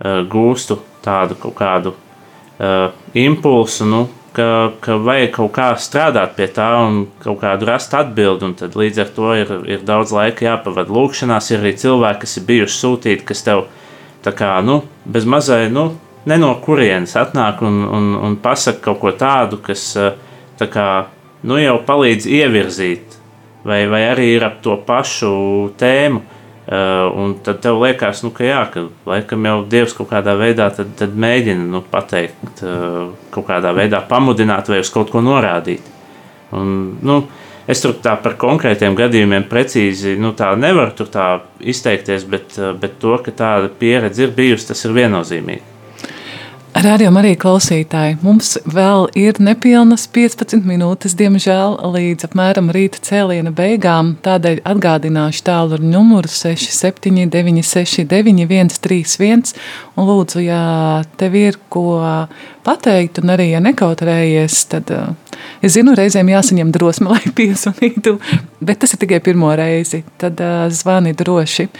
[0.00, 6.46] eh, gūstu tādu kaut kādu uh, impulsu, nu, ka, ka vajag kaut kā strādāt pie
[6.48, 8.54] tā un kaut kādu rast atbildi.
[8.56, 11.50] Tad līdz ar to ir, ir daudz laika jāpavada lūkšanās.
[11.52, 13.66] Ir arī cilvēki, kas ir bijuši sūtīti, kas tev
[14.24, 15.90] tā kā nu, bez mazai, nu,
[16.24, 19.90] ne no kurienes atnāk un, un, un pasaka kaut ko tādu, kas
[20.56, 20.88] tā kā,
[21.44, 23.13] nu, jau palīdz ievirzīt
[23.64, 25.34] vai, vai arī ir ap to pašu
[25.80, 26.22] tēmu.
[26.64, 30.70] Uh, un tad tev liekas, nu, ka jā, ka laikam jau Dievs kaut kādā veidā
[30.72, 35.84] tad, tad mēģina nu, pateikt, uh, kaut kādā veidā pamudināt vai uz kaut ko norādīt.
[36.56, 36.70] Un,
[37.04, 37.18] nu,
[37.68, 40.96] es tur tā par konkrētiem gadījumiem precīzi nu, nevaru
[41.60, 45.73] izteikties, bet, uh, bet to, ka tāda pieredze ir bijusi, tas ir viennozīmīgi.
[46.74, 54.16] Radio arī klausītāji, mums vēl ir nepilnas 15 minūtes, diemžēl, līdz apmēram rīta cēliena beigām.
[54.26, 57.30] Tādēļ atgādināšu tālruņa numuru 67,
[57.62, 59.54] 69, 131.
[59.94, 60.64] Un lūdzu, ja
[61.14, 62.00] tev ir ko
[62.66, 68.18] pateikt, un arī ja nekautrējies, tad uh, es zinu, reizēm jāsaņem drosme, lai piezvanītu,
[68.58, 70.02] bet tas ir tikai pirmo reizi.
[70.18, 71.70] Tad uh, zvani droši.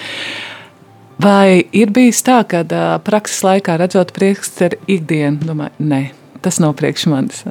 [1.23, 6.01] Vai ir bijis tā, ka uh, prakses laikā redzot priekšsteri ikdienu, domāju, nē,
[6.43, 7.45] tas nav priekš manis.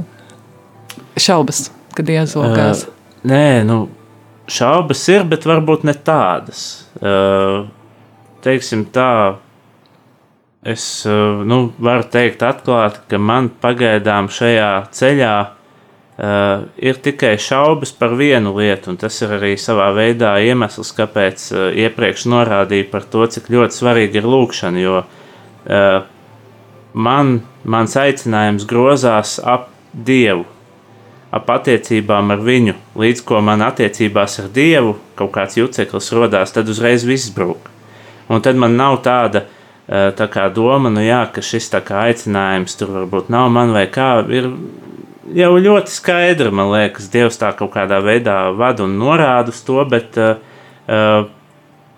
[1.15, 2.83] Šaubas, kad iezogās.
[2.89, 3.85] Uh, nē, nu,
[4.51, 6.83] šaubas ir, bet varbūt ne tādas.
[6.99, 7.69] Uh,
[8.43, 9.39] teiksim tā,
[10.67, 15.35] es uh, nu, varu teikt atklāti, ka man pagaidām šajā ceļā
[16.13, 21.45] Uh, ir tikai šaubas par vienu lietu, un tas ir arī savā veidā iemesls, kāpēc
[21.49, 24.83] uh, iepriekš norādīju par to, cik ļoti svarīga ir lūkšana.
[24.83, 26.05] Jo uh,
[26.93, 30.45] man, mans aicinājums grozās ap Dievu,
[31.33, 32.77] ap attiecībām ar viņu.
[32.93, 37.73] Līdz ko man attiecībās ar Dievu kaut kāds juceklis rodās, tad uzreiz viss brūk.
[38.29, 42.77] Un tad man nav tāda uh, tā kā doma, nu jā, ka šis kā aicinājums
[42.77, 44.19] tur varbūt nav man vai kā.
[44.29, 44.53] Ir
[45.31, 49.79] jau ļoti skaidri, man liekas, Dievs tā kaut kādā veidā vada un norāda uz to,
[49.89, 50.35] bet uh,
[50.87, 51.25] uh,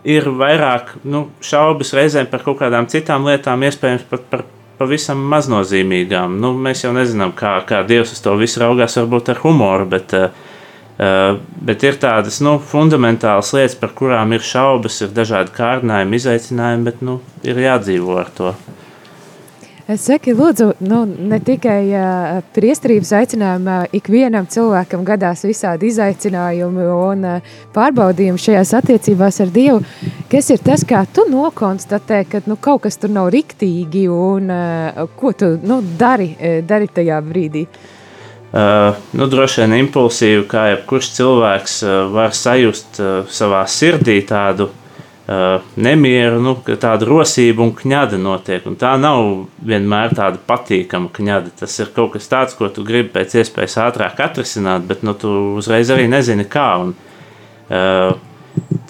[0.06, 4.46] ir vairāk nu, šaubas reizēm par kaut kādām citām lietām, iespējams pat par
[4.80, 6.36] pavisam maznozīmīgām.
[6.42, 10.14] Nu, mēs jau nezinām, kā, kā Dievs uz to visu raugās, varbūt ar humoru, bet,
[10.14, 10.54] uh,
[11.00, 16.90] uh, bet ir tādas nu, fundamentālas lietas, par kurām ir šaubas, ir dažādi kārdinājumi, izaicinājumi,
[16.92, 18.56] bet nu, ir jādzīvo ar to.
[19.86, 27.52] Saki, lūdzu, nu, ne tikai uh, priesterības aicinājumā, ikvienam cilvēkam gadās visādi izaicinājumi un uh,
[27.76, 29.84] pārbaudījumi šajās attiecībās ar Dievu.
[30.32, 35.04] Kas ir tas, kā tu nokonstatē, ka nu, kaut kas tur nav riktīgi un uh,
[35.20, 36.32] ko tu nu, dari,
[36.66, 37.68] dari tajā brīdī?
[38.56, 44.72] Uh, nu, droši vien impulsīvi, kā jebkurš cilvēks uh, var sajust uh, savā sirdī tādu
[45.26, 48.66] nemieru, nu, tāda rosība un kņada notiek.
[48.70, 51.54] Un tā nav vienmēr tāda patīkama kņada.
[51.62, 55.32] Tas ir kaut kas tāds, ko tu gribi pēc iespējas ātrāk atrisināt, bet nu, tu
[55.58, 56.68] uzreiz arī nezini, kā.
[56.84, 56.94] Un,
[57.74, 58.14] uh,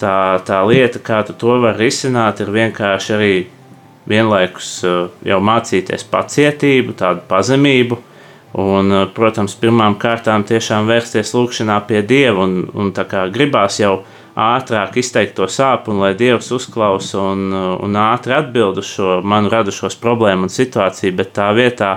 [0.00, 3.32] tā, tā lieta, kā tu to vari risināt, ir vienkārši arī
[4.06, 8.02] vienlaikus uh, jau mācīties pacietību, tādu pazemību.
[8.56, 13.98] Un, protams, pirmām kārtām tiešām vērsties lūkšanā pie Dieva un, un tā kā gribās jau
[14.36, 19.48] ātrāk izteikt to sāpju, un lai Dievs uzklausa un, un ātri atbild uz šo manu
[19.52, 21.92] radušos problēmu un situāciju, bet tā vietā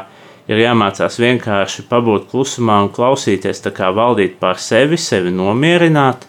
[0.49, 6.23] ir jāmācās vienkārši pabūt klusumā un klausīties, kā valdīt pār sevi, sevi nomierināt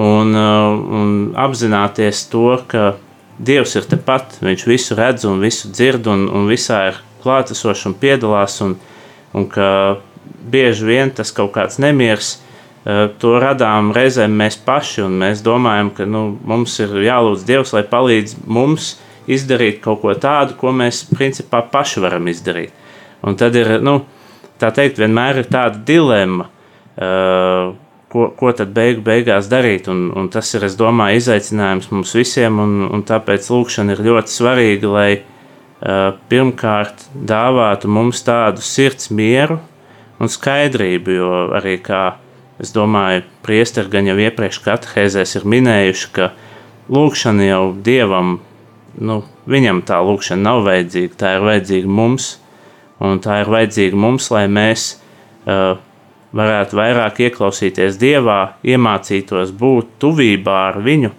[0.00, 2.94] un, un apzināties to, ka
[3.42, 7.94] Dievs ir tepat, viņš visu redz un visu dzird un, un visā ir klātesošs un
[7.98, 8.76] piedalās, un,
[9.34, 9.66] un ka
[10.52, 12.51] bieži vien tas kaut kāds nemieris Eh,
[12.82, 18.40] to radām reizēm mēs paši, mēs domājam, ka nu, mums ir jālūdz Dievs, lai palīdz
[18.46, 18.96] mums
[19.30, 22.74] izdarīt kaut ko tādu, ko mēs principā paši varam izdarīt.
[23.22, 24.00] Un tad ir, nu,
[24.58, 26.48] tā teikt, vienmēr ir tāda dilemma,
[26.98, 27.70] uh,
[28.12, 32.58] ko, ko tad beigu beigās darīt, un, un tas ir, es domāju, izaicinājums mums visiem,
[32.62, 39.60] un, un tāpēc lūkšana ir ļoti svarīga, lai uh, pirmkārt dāvātu mums tādu sirds mieru
[40.22, 42.02] un skaidrību, jo arī kā
[42.62, 46.28] Es domāju, priesteri gan jau iepriekš katehēzēs ir minējuši, ka
[46.94, 48.36] lūkšana jau dievam,
[49.02, 49.16] nu,
[49.50, 52.36] viņam tā lūkšana nav vajadzīga, tā ir vajadzīga mums,
[53.02, 55.74] un tā ir vajadzīga mums, lai mēs uh,
[56.38, 61.10] varētu vairāk ieklausīties dievā, iemācītos būt tuvībā ar viņu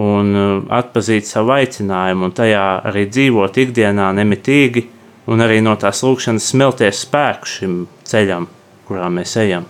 [0.00, 4.88] un uh, atpazīt savu aicinājumu, un tajā arī dzīvot ikdienā nemitīgi,
[5.28, 8.48] un arī no tās lūkšanas smelties spēku šim ceļam,
[8.88, 9.68] kurā mēs ejam.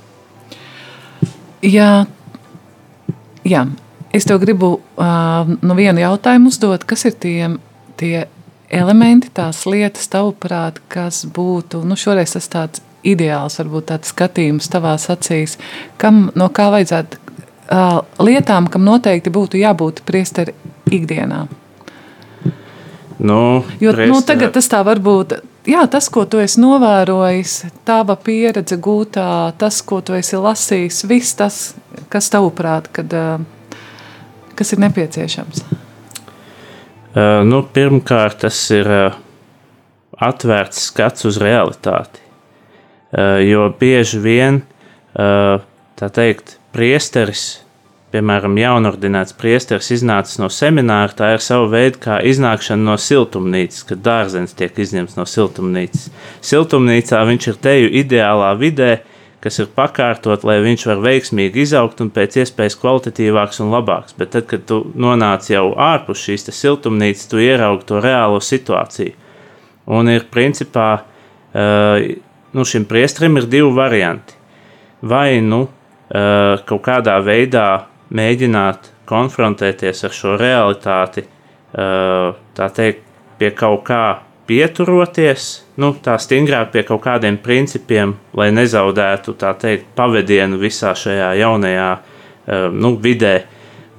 [1.62, 2.06] Jā,
[3.44, 3.66] jā.
[4.14, 6.84] es tev gribu uh, no vienu jautājumu uzdot.
[6.88, 7.48] Kas ir tie,
[7.98, 8.26] tie
[8.70, 15.08] elementi, tās lietas, tavuprāt, kas būtu, nu šoreiz tas tāds ideāls, varbūt tāds skatījums tavās
[15.10, 15.56] acīs,
[16.00, 20.54] kam, no kā vajadzētu uh, lietām, kam noteikti būtu jābūt priesteri
[20.90, 21.46] ikdienā?
[23.18, 24.10] Nu, jo priesteri...
[24.12, 27.58] nu, tagad tas tā varbūt jā, tas, ko tu esi novērojis,
[27.88, 31.60] tava pieredze gūtā, tas, ko tu esi lasījis, viss tas,
[32.12, 33.14] kas tavuprāt, kad,
[34.58, 35.64] kas ir nepieciešams?
[35.68, 39.20] Uh, nu, pirmkārt, tas ir uh,
[40.18, 42.24] atvērts skats uz realitāti.
[43.48, 44.58] Jo bieži vien,
[45.16, 47.62] tā teikt, priesteris
[48.12, 54.02] piemēram, jaunordinēts priesteris iznācis no semināra, tā ir sava veida kā iznākšana no siltumnīcas, kad
[54.04, 56.08] dārzenis tiek izņemts no siltumnīcas.
[56.44, 58.92] Siltumnīcā viņš ir teju ideālā vidē,
[59.44, 64.16] kas ir pakārtot, lai viņš var veiksmīgi izaugt un pēc iespējas kvalitatīvāks un labāks.
[64.18, 69.14] Bet tad, kad tu nonāc jau ārpus šīs siltumnīcas, tu ieraugi to reālo situāciju.
[69.94, 72.08] Un ir principā, uh,
[72.52, 74.34] nu šim priestrim ir divi varianti.
[75.00, 77.68] Vai nu uh, kaut kādā veidā
[78.14, 81.24] mēģināt konfrontēties ar šo realitāti,
[81.72, 83.04] tā teikt,
[83.38, 84.02] pie kaut kā
[84.48, 85.48] pieturoties,
[85.80, 91.90] nu, tā stingrāk pie kaut kādiem principiem, lai nezaudētu, tā teikt, pavadienu visā šajā jaunajā
[92.72, 93.34] nu, vidē,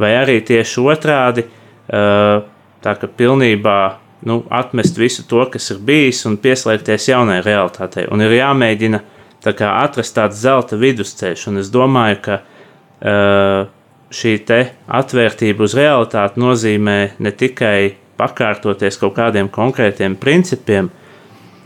[0.02, 1.46] vai arī tieši otrādi,
[1.90, 3.80] tā ka pilnībā
[4.26, 8.08] nu, atmest visu to, kas ir bijis, un pieslēgties jaunai realitātei.
[8.12, 9.02] Un ir jāmēģina
[9.44, 13.70] tā kā, atrast tāds zelta vidusceļš, un es domāju, ka uh,
[14.10, 14.34] šī
[14.88, 20.90] atvērtība uz realitāti nozīmē ne tikai pakārtoties kaut kādiem konkrētiem principiem,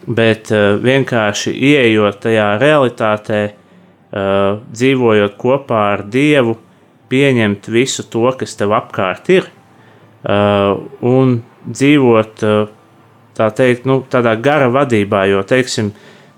[0.07, 6.57] bet uh, vienkārši ieejot tajā realitātē, uh, dzīvojot kopā ar Dievu,
[7.09, 9.49] pieņemt visu to, kas tev apkārt ir,
[10.27, 12.41] uh, un dzīvot
[13.33, 15.93] tā teikt, nu, tādā gara vadībā, jo, teiksim,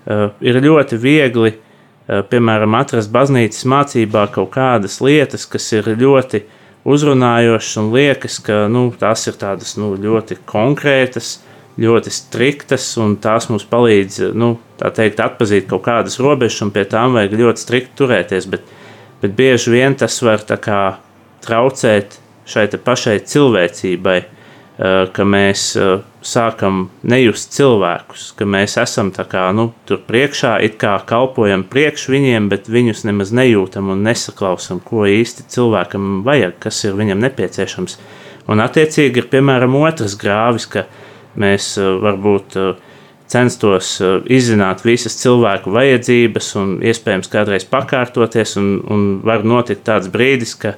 [0.06, 1.65] ir ļoti viegli Eh,
[2.06, 6.44] piemēram, atrast baznīcas mācībā kaut kādas lietas, kas ir ļoti
[6.86, 11.40] uzrunājošas un liekas, ka nu, tās ir tādas nu, ļoti konkrētas,
[11.82, 17.18] ļoti striktas, un tās mums palīdz nu, teikt, atpazīt kaut kādas robežas, un pie tām
[17.18, 18.46] vajag ļoti strikt turēties.
[18.52, 18.70] Bet,
[19.20, 20.80] bet bieži vien tas var kā,
[21.44, 24.20] traucēt šai pašai cilvēcībai,
[24.76, 30.76] Eh, ka mēs eh, sākam nejust cilvēkus, ka mēs esam kā, nu, tur priekšā, it
[30.80, 36.82] kā kalpojam priekš viņiem, bet viņus nemaz nejūtam un nesaklausam, ko īsti cilvēkam vajag, kas
[36.84, 37.98] ir viņam nepieciešams.
[38.50, 40.84] Un attiecīgi ir piemēram otrs grāvis, ka
[41.38, 42.58] mēs eh, varbūt
[43.26, 43.96] censtos
[44.30, 50.76] izzināt visas cilvēku vajadzības un iespējams kādreiz pakārtoties, un, un var notikt tāds brīdis, ka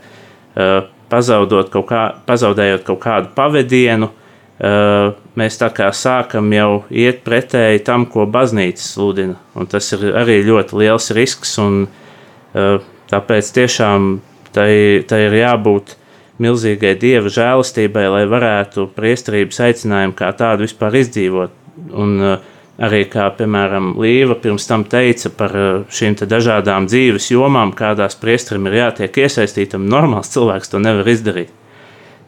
[1.12, 4.10] pazaudot kaut kā, pazaudējot kaut kādu pavadienu,
[4.58, 9.38] mēs tā kā sākam jau iet pretēji tam, ko baznīca sludina.
[9.54, 14.10] Un tas ir arī ļoti liels risks, un uh, tāpēc tiešām
[14.56, 14.72] tai,
[15.06, 15.94] tai ir jābūt
[16.42, 21.54] milzīgai dieva žēlastībai, lai varētu priesterības aicinājumu kā tādu vispār izdzīvot.
[21.94, 27.74] Un, uh, arī kā piemēram Līva pirms tam teica par eh, šīm dažādām dzīves jomām,
[27.76, 29.88] kādās priesterim ir jātiek iesaistītam.
[29.90, 31.50] Normāls cilvēks to nevar izdarīt.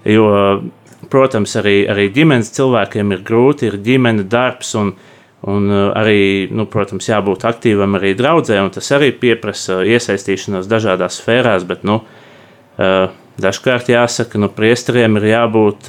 [0.09, 0.26] Jo,
[1.09, 4.92] protams, arī, arī ģimenes cilvēkiem ir grūti, ir ģimene, darbs un,
[5.48, 6.20] un eh, arī,
[6.53, 12.03] nu, protams, jābūt aktīvam arī draudzē, un tas arī pieprasa iesaistīšanos dažādās sfērās, bet, nu,
[12.78, 13.09] eh,
[13.40, 15.86] Dažkārt jāsaka, ka nu, priesteriem ir jābūt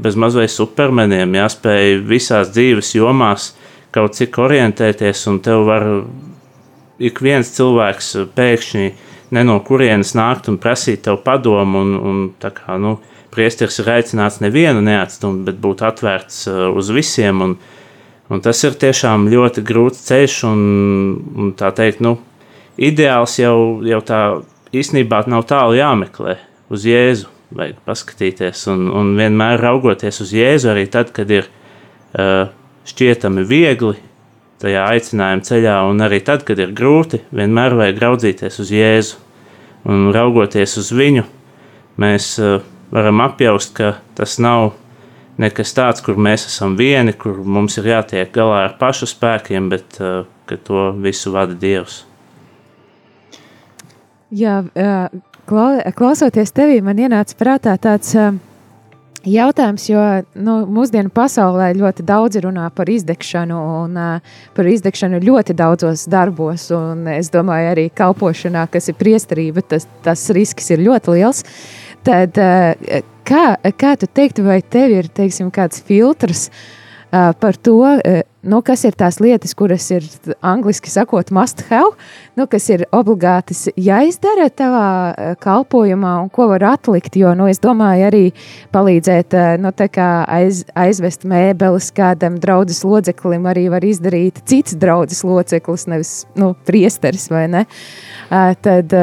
[0.00, 5.86] bez mazliet supermeniem, jāspēj visās dzīves jomās uh, kaut cik orientēties, un tev var
[7.00, 8.86] ik viens cilvēks pēkšņi
[9.36, 12.96] ne no kurienes nākt un prasīt tev padomu, un, un kā, nu,
[13.36, 17.54] priesteris ir aicināts nevienu neatstumt, bet būt atvērts uh, uz visiem, un,
[18.32, 20.60] un tas ir tiešām ļoti grūts ceļš, un,
[21.36, 22.16] un tā teikt, nu,
[22.80, 24.20] ideāls jau, jau tā
[24.76, 26.38] īstenībā nav tālu jāmeklē
[26.72, 32.48] uz Jēzu, vajag paskatīties, un, un vienmēr raugoties uz Jēzu arī tad, kad ir uh,
[32.86, 33.94] šķietami viegli
[34.62, 39.22] tajā aicinājuma ceļā, un arī tad, kad ir grūti, vienmēr vajag raudzīties uz Jēzu.
[39.86, 41.22] Un raugoties uz viņu,
[42.02, 42.56] mēs uh,
[42.90, 44.72] varam apjaust, ka tas nav
[45.40, 50.00] nekas tāds, kur mēs esam vieni, kur mums ir jātiek galā ar pašu spēkiem, bet
[50.00, 52.04] uh, ka to visu vada Dievs.
[54.34, 58.16] Jā, uh, klausoties tevī, man ienāca prātā tāds
[59.26, 60.02] Jautājums, jo
[60.38, 66.68] nu, mūsdienu pasaulē ļoti daudz runā par izdegšanu un uh, par izdegšanu ļoti daudzos darbos.
[67.10, 71.42] Es domāju, arī kalpošanā, kas ir priesterība, tas, tas risks ir ļoti liels.
[72.06, 73.44] Tad, uh, kā,
[73.74, 76.46] kā tu teiktu, vai tev ir teiksim, kāds filtrs
[77.10, 77.82] par to?
[78.46, 80.04] Nu, kas ir tās lietas, kuras ir
[80.46, 81.96] angļuiski sakot, must have,
[82.38, 87.16] nu, kas ir obligāti jāizdara tavā kalpošanā, un ko var atlikt.
[87.18, 88.20] Jo nu, es domāju, arī
[88.74, 89.72] palīdzēt nu,
[90.30, 97.26] aiz, aizvest mēbeles kādam draudzes loceklim, arī var izdarīt cits draudzes loceklis, nevis nu, priesteris
[97.32, 97.64] vai ne.
[98.30, 98.94] Tad,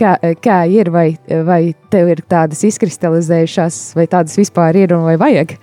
[0.00, 1.12] kā, kā ir, vai,
[1.46, 5.54] vai tev ir tādas izkristalizējušās, vai tādas vispār ir un vai vajag?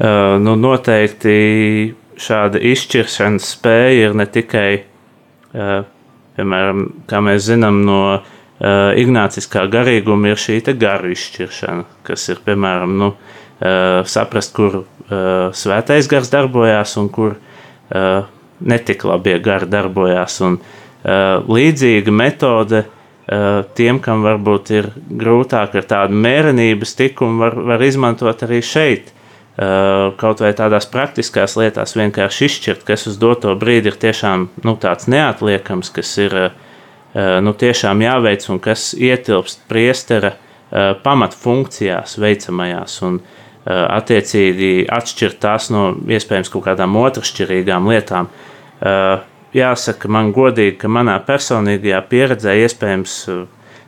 [0.00, 4.68] Uh, nu, noteikti šāda izšķiršanas spēja ir ne tikai,
[5.50, 8.22] piemēram, kā mēs zinām no uh,
[8.96, 13.12] ignāciskā garīguma ir šī garu izšķiršana, kas ir piemēram nu,
[13.60, 14.84] saprast, kur
[15.52, 17.34] svētais gars darbojās un kur
[18.60, 20.38] netik labie gari darbojās.
[20.46, 20.56] Un,
[21.44, 22.84] līdzīga metode
[23.76, 29.12] tiem, kam varbūt ir grūtāk ar tādu mērenības tikumu, var, var izmantot arī šeit.
[29.60, 34.72] Uh, kaut vai tādās praktiskās lietās vienkārši izšķirt, kas uz doto brīdi ir tiešām nu,
[34.80, 36.54] tāds neatliekams, kas ir uh,
[37.44, 42.94] nu, tiešām jāveic un kas ietilpst priestera uh, pamatfunkcijās veicamajās.
[43.04, 43.42] Un, uh,
[43.98, 48.32] attiecīgi atšķirt tās no iespējams kaut kādām otršķirīgām lietām.
[48.80, 49.20] Uh,
[49.56, 53.20] jāsaka man godīgi, ka manā personīgajā pieredzē iespējams,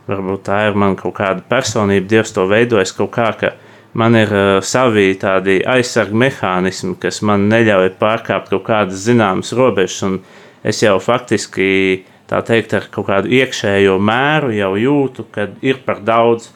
[0.09, 3.55] varbūt tā ir man kaut kāda personība, Dievs to veidojas kaut kā, ka
[3.93, 10.19] man ir uh, savi tādi aizsargu mehānismi, kas man neļauj pārkāpt kaut kādas zināmas robežas,
[10.65, 16.01] es jau faktiski, tā teikt, ar kaut kādu iekšējo mēru jau jūtu, kad ir par
[16.05, 16.51] daudz,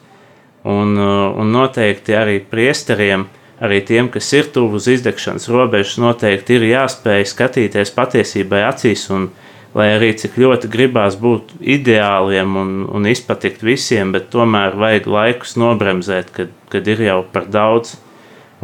[0.67, 3.27] un, uh, un noteikti arī priesteriem,
[3.63, 9.29] arī tiem, kas ir tuvu uz izdegšanas robežas, noteikti ir jāspēj skatīties patiesībai acīs, un
[9.77, 15.55] lai arī cik ļoti gribās būt ideāliem un, un izpatikt visiem, bet tomēr vajag laikus
[15.59, 17.97] nobremzēt, kad, kad ir jau par daudz.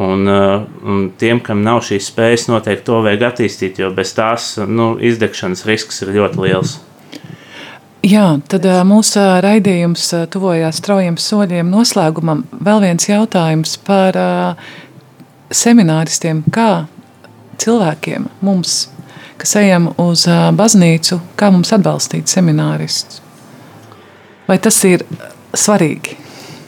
[0.01, 4.55] Un, uh, un tiem, kam nav šīs spējas, noteikti to vajag attīstīt, jo bez tās
[4.66, 6.80] nu, izdegšanas risks ir ļoti liels.
[8.03, 12.41] Jā, tad uh, mūsu raidījums uh, tuvojās straujiem soļiem noslēgumam.
[12.57, 14.18] Vēl viens jautājums par
[15.53, 16.88] semināristiem, kā
[17.61, 18.88] cilvēkiem mums
[19.43, 20.23] kas ejam uz
[20.55, 23.19] baznīcu, kā mums atbalstīt semināristus?
[24.47, 25.03] Vai tas ir
[25.51, 26.15] svarīgi?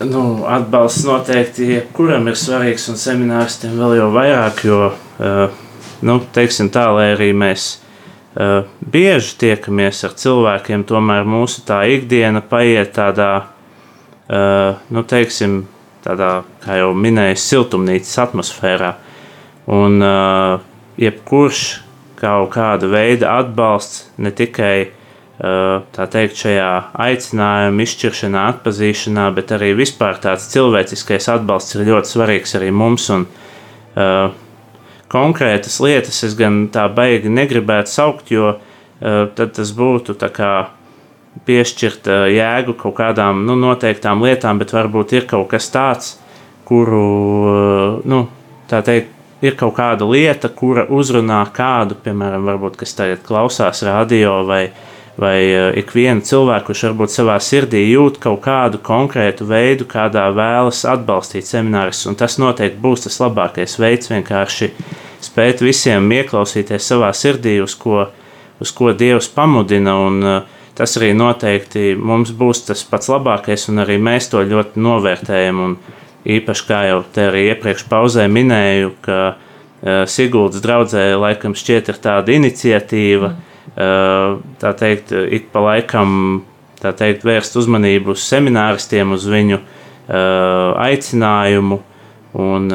[0.03, 4.79] Nu, atbalsts noteikti jebkuram ir svarīgs, un semināristiem vēl jau vairāk, jo,
[6.03, 7.69] nu, teiksim tā, lai arī mēs
[8.35, 13.31] bieži tiekamies ar cilvēkiem, tomēr mūsu tā ikdiena paiet tādā,
[14.27, 15.61] nu, teiksim,
[16.03, 16.33] tādā,
[16.65, 18.91] kā jau minēju, siltumnīcas atmosfērā.
[19.71, 20.03] Un
[20.99, 21.63] jebkurš
[22.19, 24.77] kaut kāda veida atbalsts ne tikai
[25.35, 26.69] tā teikt, šajā
[27.05, 33.09] aicinājuma izšķiršanā, atpazīšanā, bet arī vispār tāds cilvēciskais atbalsts ir ļoti svarīgs arī mums.
[33.11, 33.25] Un,
[33.99, 34.31] uh,
[35.11, 38.61] konkrētas lietas es gan tā baigi negribētu saukt, jo uh,
[39.35, 40.53] tad tas būtu kā
[41.45, 46.15] piešķirt uh, jēgu kaut kādām nu, noteiktām lietām, bet varbūt ir kaut kas tāds,
[46.63, 47.03] kuru,
[47.43, 48.23] uh, nu,
[48.71, 49.11] tā teikt,
[49.41, 54.69] ir kaut kāda lieta, kura uzrunā kādu, piemēram, varbūt, kas tagad klausās radio vai,
[55.19, 60.85] vai uh, ikvienu cilvēku, kurš varbūt savā sirdī jūt kaut kādu konkrētu veidu, kādā vēlas
[60.89, 62.05] atbalstīt seminārus.
[62.09, 64.71] Un tas noteikti būs tas labākais veids vienkārši
[65.25, 68.07] spēt visiem ieklausīties savā sirdī, uz ko,
[68.61, 69.99] uz ko Dievs pamudina.
[70.07, 74.81] Un, uh, Tas arī noteikti mums būs tas pats labākais, un arī mēs to ļoti
[74.83, 75.61] novērtējam.
[75.63, 75.77] Un,
[76.25, 82.01] īpaši, kā jau te arī iepriekš pauzē minēju, ka uh, Siguldas draudzē laikam šķiet ir
[82.01, 86.43] tāda iniciatīva, uh, tā teikt, ik pa laikam,
[86.81, 89.67] tā teikt, vērst uzmanību uz semināristiem, uz viņu uh,
[90.85, 91.81] aicinājumu,
[92.35, 92.71] un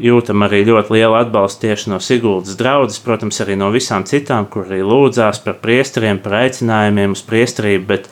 [0.00, 4.64] jūtam arī ļoti lielu atbalstu tieši no Siguldas draudzes, protams, arī no visām citām, kur
[4.64, 8.08] arī lūdzās par priesteriem, par aicinājumiem uz priesterību, bet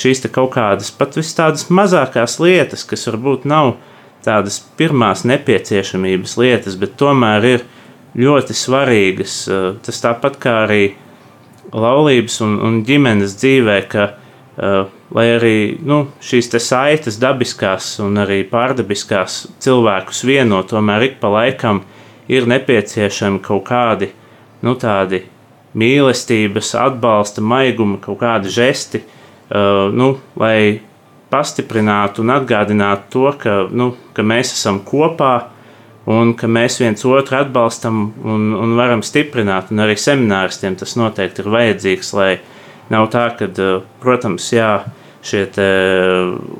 [0.00, 3.93] šīs te kaut kādas pat vis tādas mazākās lietas, kas varbūt nav uh,
[4.24, 7.64] tādas pirmās nepieciešamības lietas, bet tomēr ir
[8.18, 9.38] ļoti svarīgas.
[9.48, 10.84] Eh, tas tāpat kā arī
[11.74, 14.84] laulības un, un ģimenes dzīvē, ka uh,
[15.16, 21.82] lai arī nu, šīs saites dabiskās un arī pārdabiskās cilvēkus vieno, tomēr ik pa laikam
[22.30, 24.12] ir nepieciešami kaut kādi
[24.62, 25.24] nu, tādi
[25.74, 30.78] mīlestības, atbalsta, maiguma, kaut kādi žesti, uh, nu, lai
[31.34, 35.34] pastiprinātu un atgādinātu to, ka, nu, ka mēs esam kopā
[36.10, 39.72] un ka mēs viens otru atbalstam un, un varam stiprināt.
[39.72, 42.32] Un arī semināristiem tas noteikti ir vajadzīgs, lai
[42.92, 44.74] nav tā, ka, eh, protams, jā,
[45.24, 45.46] šie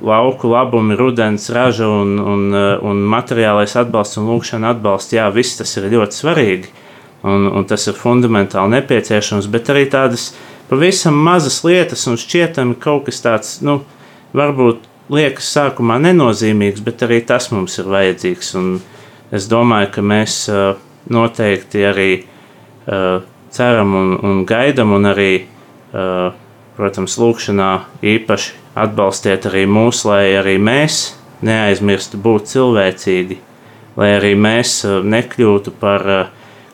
[0.01, 5.61] lauku labumi, rudens raža un, un, eh, un materiālais atbalsts un lūkšana atbalsts, jā, viss
[5.61, 6.73] tas ir ļoti svarīgi
[7.25, 10.31] un, un tas ir fundamentāli nepieciešams, bet arī tādas
[10.71, 13.83] pavisam mazas lietas un šķietami kaut kas tāds, nu,
[14.35, 18.55] varbūt liekas sākumā nenozīmīgs, bet arī tas mums ir vajadzīgs.
[18.61, 18.71] Un
[19.35, 20.77] es domāju, ka mēs uh,
[21.13, 23.23] noteikti arī uh,
[23.55, 25.33] ceram un, un gaidam, un arī,
[25.95, 26.33] uh,
[26.79, 27.73] protams, lūkšanā
[28.03, 31.15] īpaši atbalstiet arī mūs, lai arī mēs
[31.45, 33.39] neaizmirstu būt cilvēcīgi,
[34.01, 36.07] lai arī mēs nekļūtu par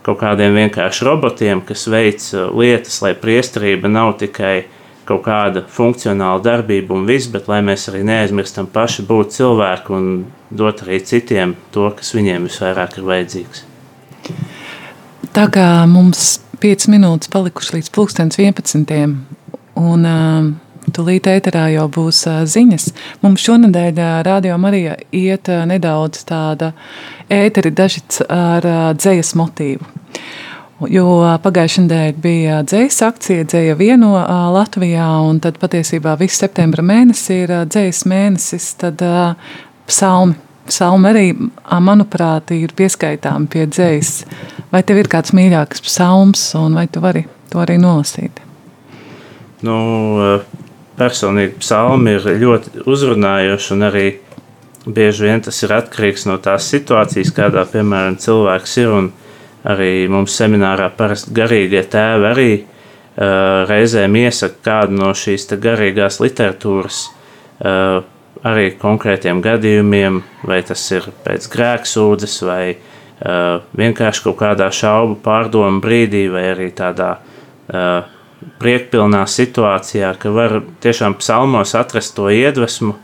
[0.06, 2.24] kaut kādiem vienkārši robotiem, kas veic
[2.56, 4.62] lietas, lai priesterība nav tikai
[5.10, 10.06] kaut kāda funkcionāla darbība un viss, bet lai mēs arī neaizmirstam paši būt cilvēki un
[10.50, 13.66] dot arī citiem to, kas viņiem visvairāk ir vajadzīgs.
[15.34, 19.14] Tā kā mums 5 minūtes palikušas līdz pulkstens 11.
[19.80, 20.50] un uh,
[20.94, 22.90] tūlīt ēterā jau būs uh, ziņas.
[23.22, 26.72] Mums šonadēļ uh, Rādio Marija iet uh, nedaudz tāda
[27.30, 28.66] ēteri dažits ar
[28.98, 29.86] dzējas motīvu.
[30.88, 31.06] Jo
[31.44, 34.14] pagājušajā nedēļā bija dzīs akcija, dzēja vieno
[34.54, 39.04] Latvijā, un tad patiesībā viss septembra mēnesis ir dzīs mēnesis, tad
[39.90, 40.38] psalmi.
[40.70, 41.24] Psalmi arī,
[41.82, 44.20] manuprāt, ir pieskaitāmi pie dzīs.
[44.70, 48.38] Vai tev ir kāds mīļāks psalms, un vai tu vari to arī nolasīt?
[49.66, 49.78] Nu,
[51.00, 54.04] personīgi psalmi ir ļoti uzrunājoši, un arī
[54.86, 58.94] bieži vien tas ir atkarīgs no tās situācijas, kādā, piemēram, cilvēks ir.
[58.94, 59.10] Un,
[59.68, 67.00] Arī mums seminārā parasti garīgie tēvi arī uh, reizēm iesaka kādu no šīs garīgās literatūras,
[67.60, 67.98] uh,
[68.46, 75.84] arī konkrētiem gadījumiem, vai tas ir pēc grēksūdzes, vai uh, vienkārši kaut kādā šaubu pārdomu
[75.84, 77.18] brīdī, vai arī tādā
[78.60, 82.96] priekpilnā situācijā, ka var tiešām psalmos atrast to iedvesmu,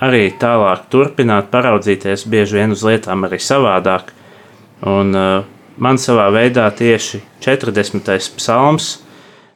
[0.00, 4.12] arī tālāk turpināt, paraudzīties bieži vien uz lietām arī savādāk.
[4.84, 5.46] Un uh,
[5.80, 8.10] man savā veidā tieši 40.
[8.36, 8.88] psalms,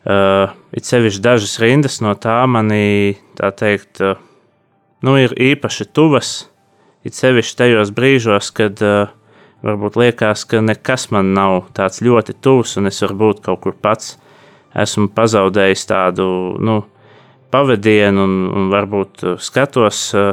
[0.08, 4.16] uh, it sevišķi dažas rindas no tā manī, tā teikt, uh,
[5.04, 6.48] nu, ir īpaši tuvas,
[7.04, 9.12] it sevišķi tajos brīžos, kad uh,
[9.66, 14.16] varbūt liekas, ka nekas man nav tāds ļoti tuvs, un es varbūt kaut kur pats
[14.72, 16.30] esmu pazaudējis tādu,
[16.62, 16.80] nu,
[17.52, 20.32] pavadienu, un, un varbūt skatos uh,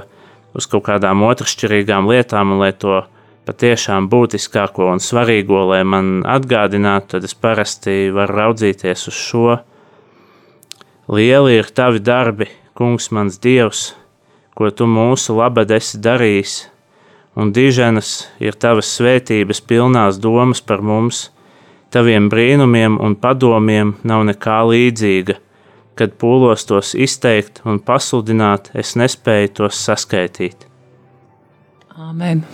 [0.55, 3.01] uz kaut kādām otršķirīgām lietām, un lai to
[3.47, 9.57] patiešām būtiskāko un svarīgo, lai man atgādinātu, tad es parasti varu raudzīties uz šo.
[11.07, 13.93] Lieli ir tavi darbi, kungs, mans dievs,
[14.57, 16.57] ko tu mūsu labad esi darījis,
[17.39, 21.27] un diženas ir tavas svētības pilnās domas par mums,
[21.93, 25.39] taviem brīnumiem un padomiem nav nekā līdzīga.
[25.97, 30.67] Kad pūlos tos izteikt un pasludināt, es nespēju tos saskaitīt.
[31.97, 32.45] Amen.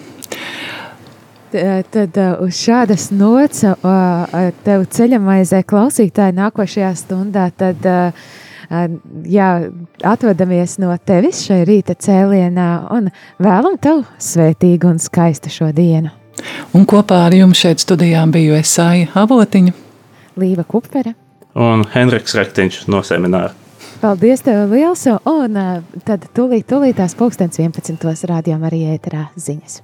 [1.53, 3.61] Tad uz šādas nots
[4.65, 7.85] tev ceļamaizē klausītāji nākošajā stundā, tad
[9.29, 9.49] jā,
[10.01, 13.11] atvadamies no tevis šai rīta cēlienā un
[13.43, 16.09] vēlam tev svētīgu un skaistu šo dienu.
[16.73, 19.75] Un kopā ar jums šeit studijā biju Esāja Avotiņa,
[20.41, 21.13] Līva Kupfere
[21.53, 23.53] un Henriks Rektiņš no semināra.
[24.01, 25.61] Paldies tev liels, un
[26.03, 28.25] tad tūlīt, tūlīt tās pulkstens 11.
[28.27, 29.83] rādījām arī ēterā ziņas.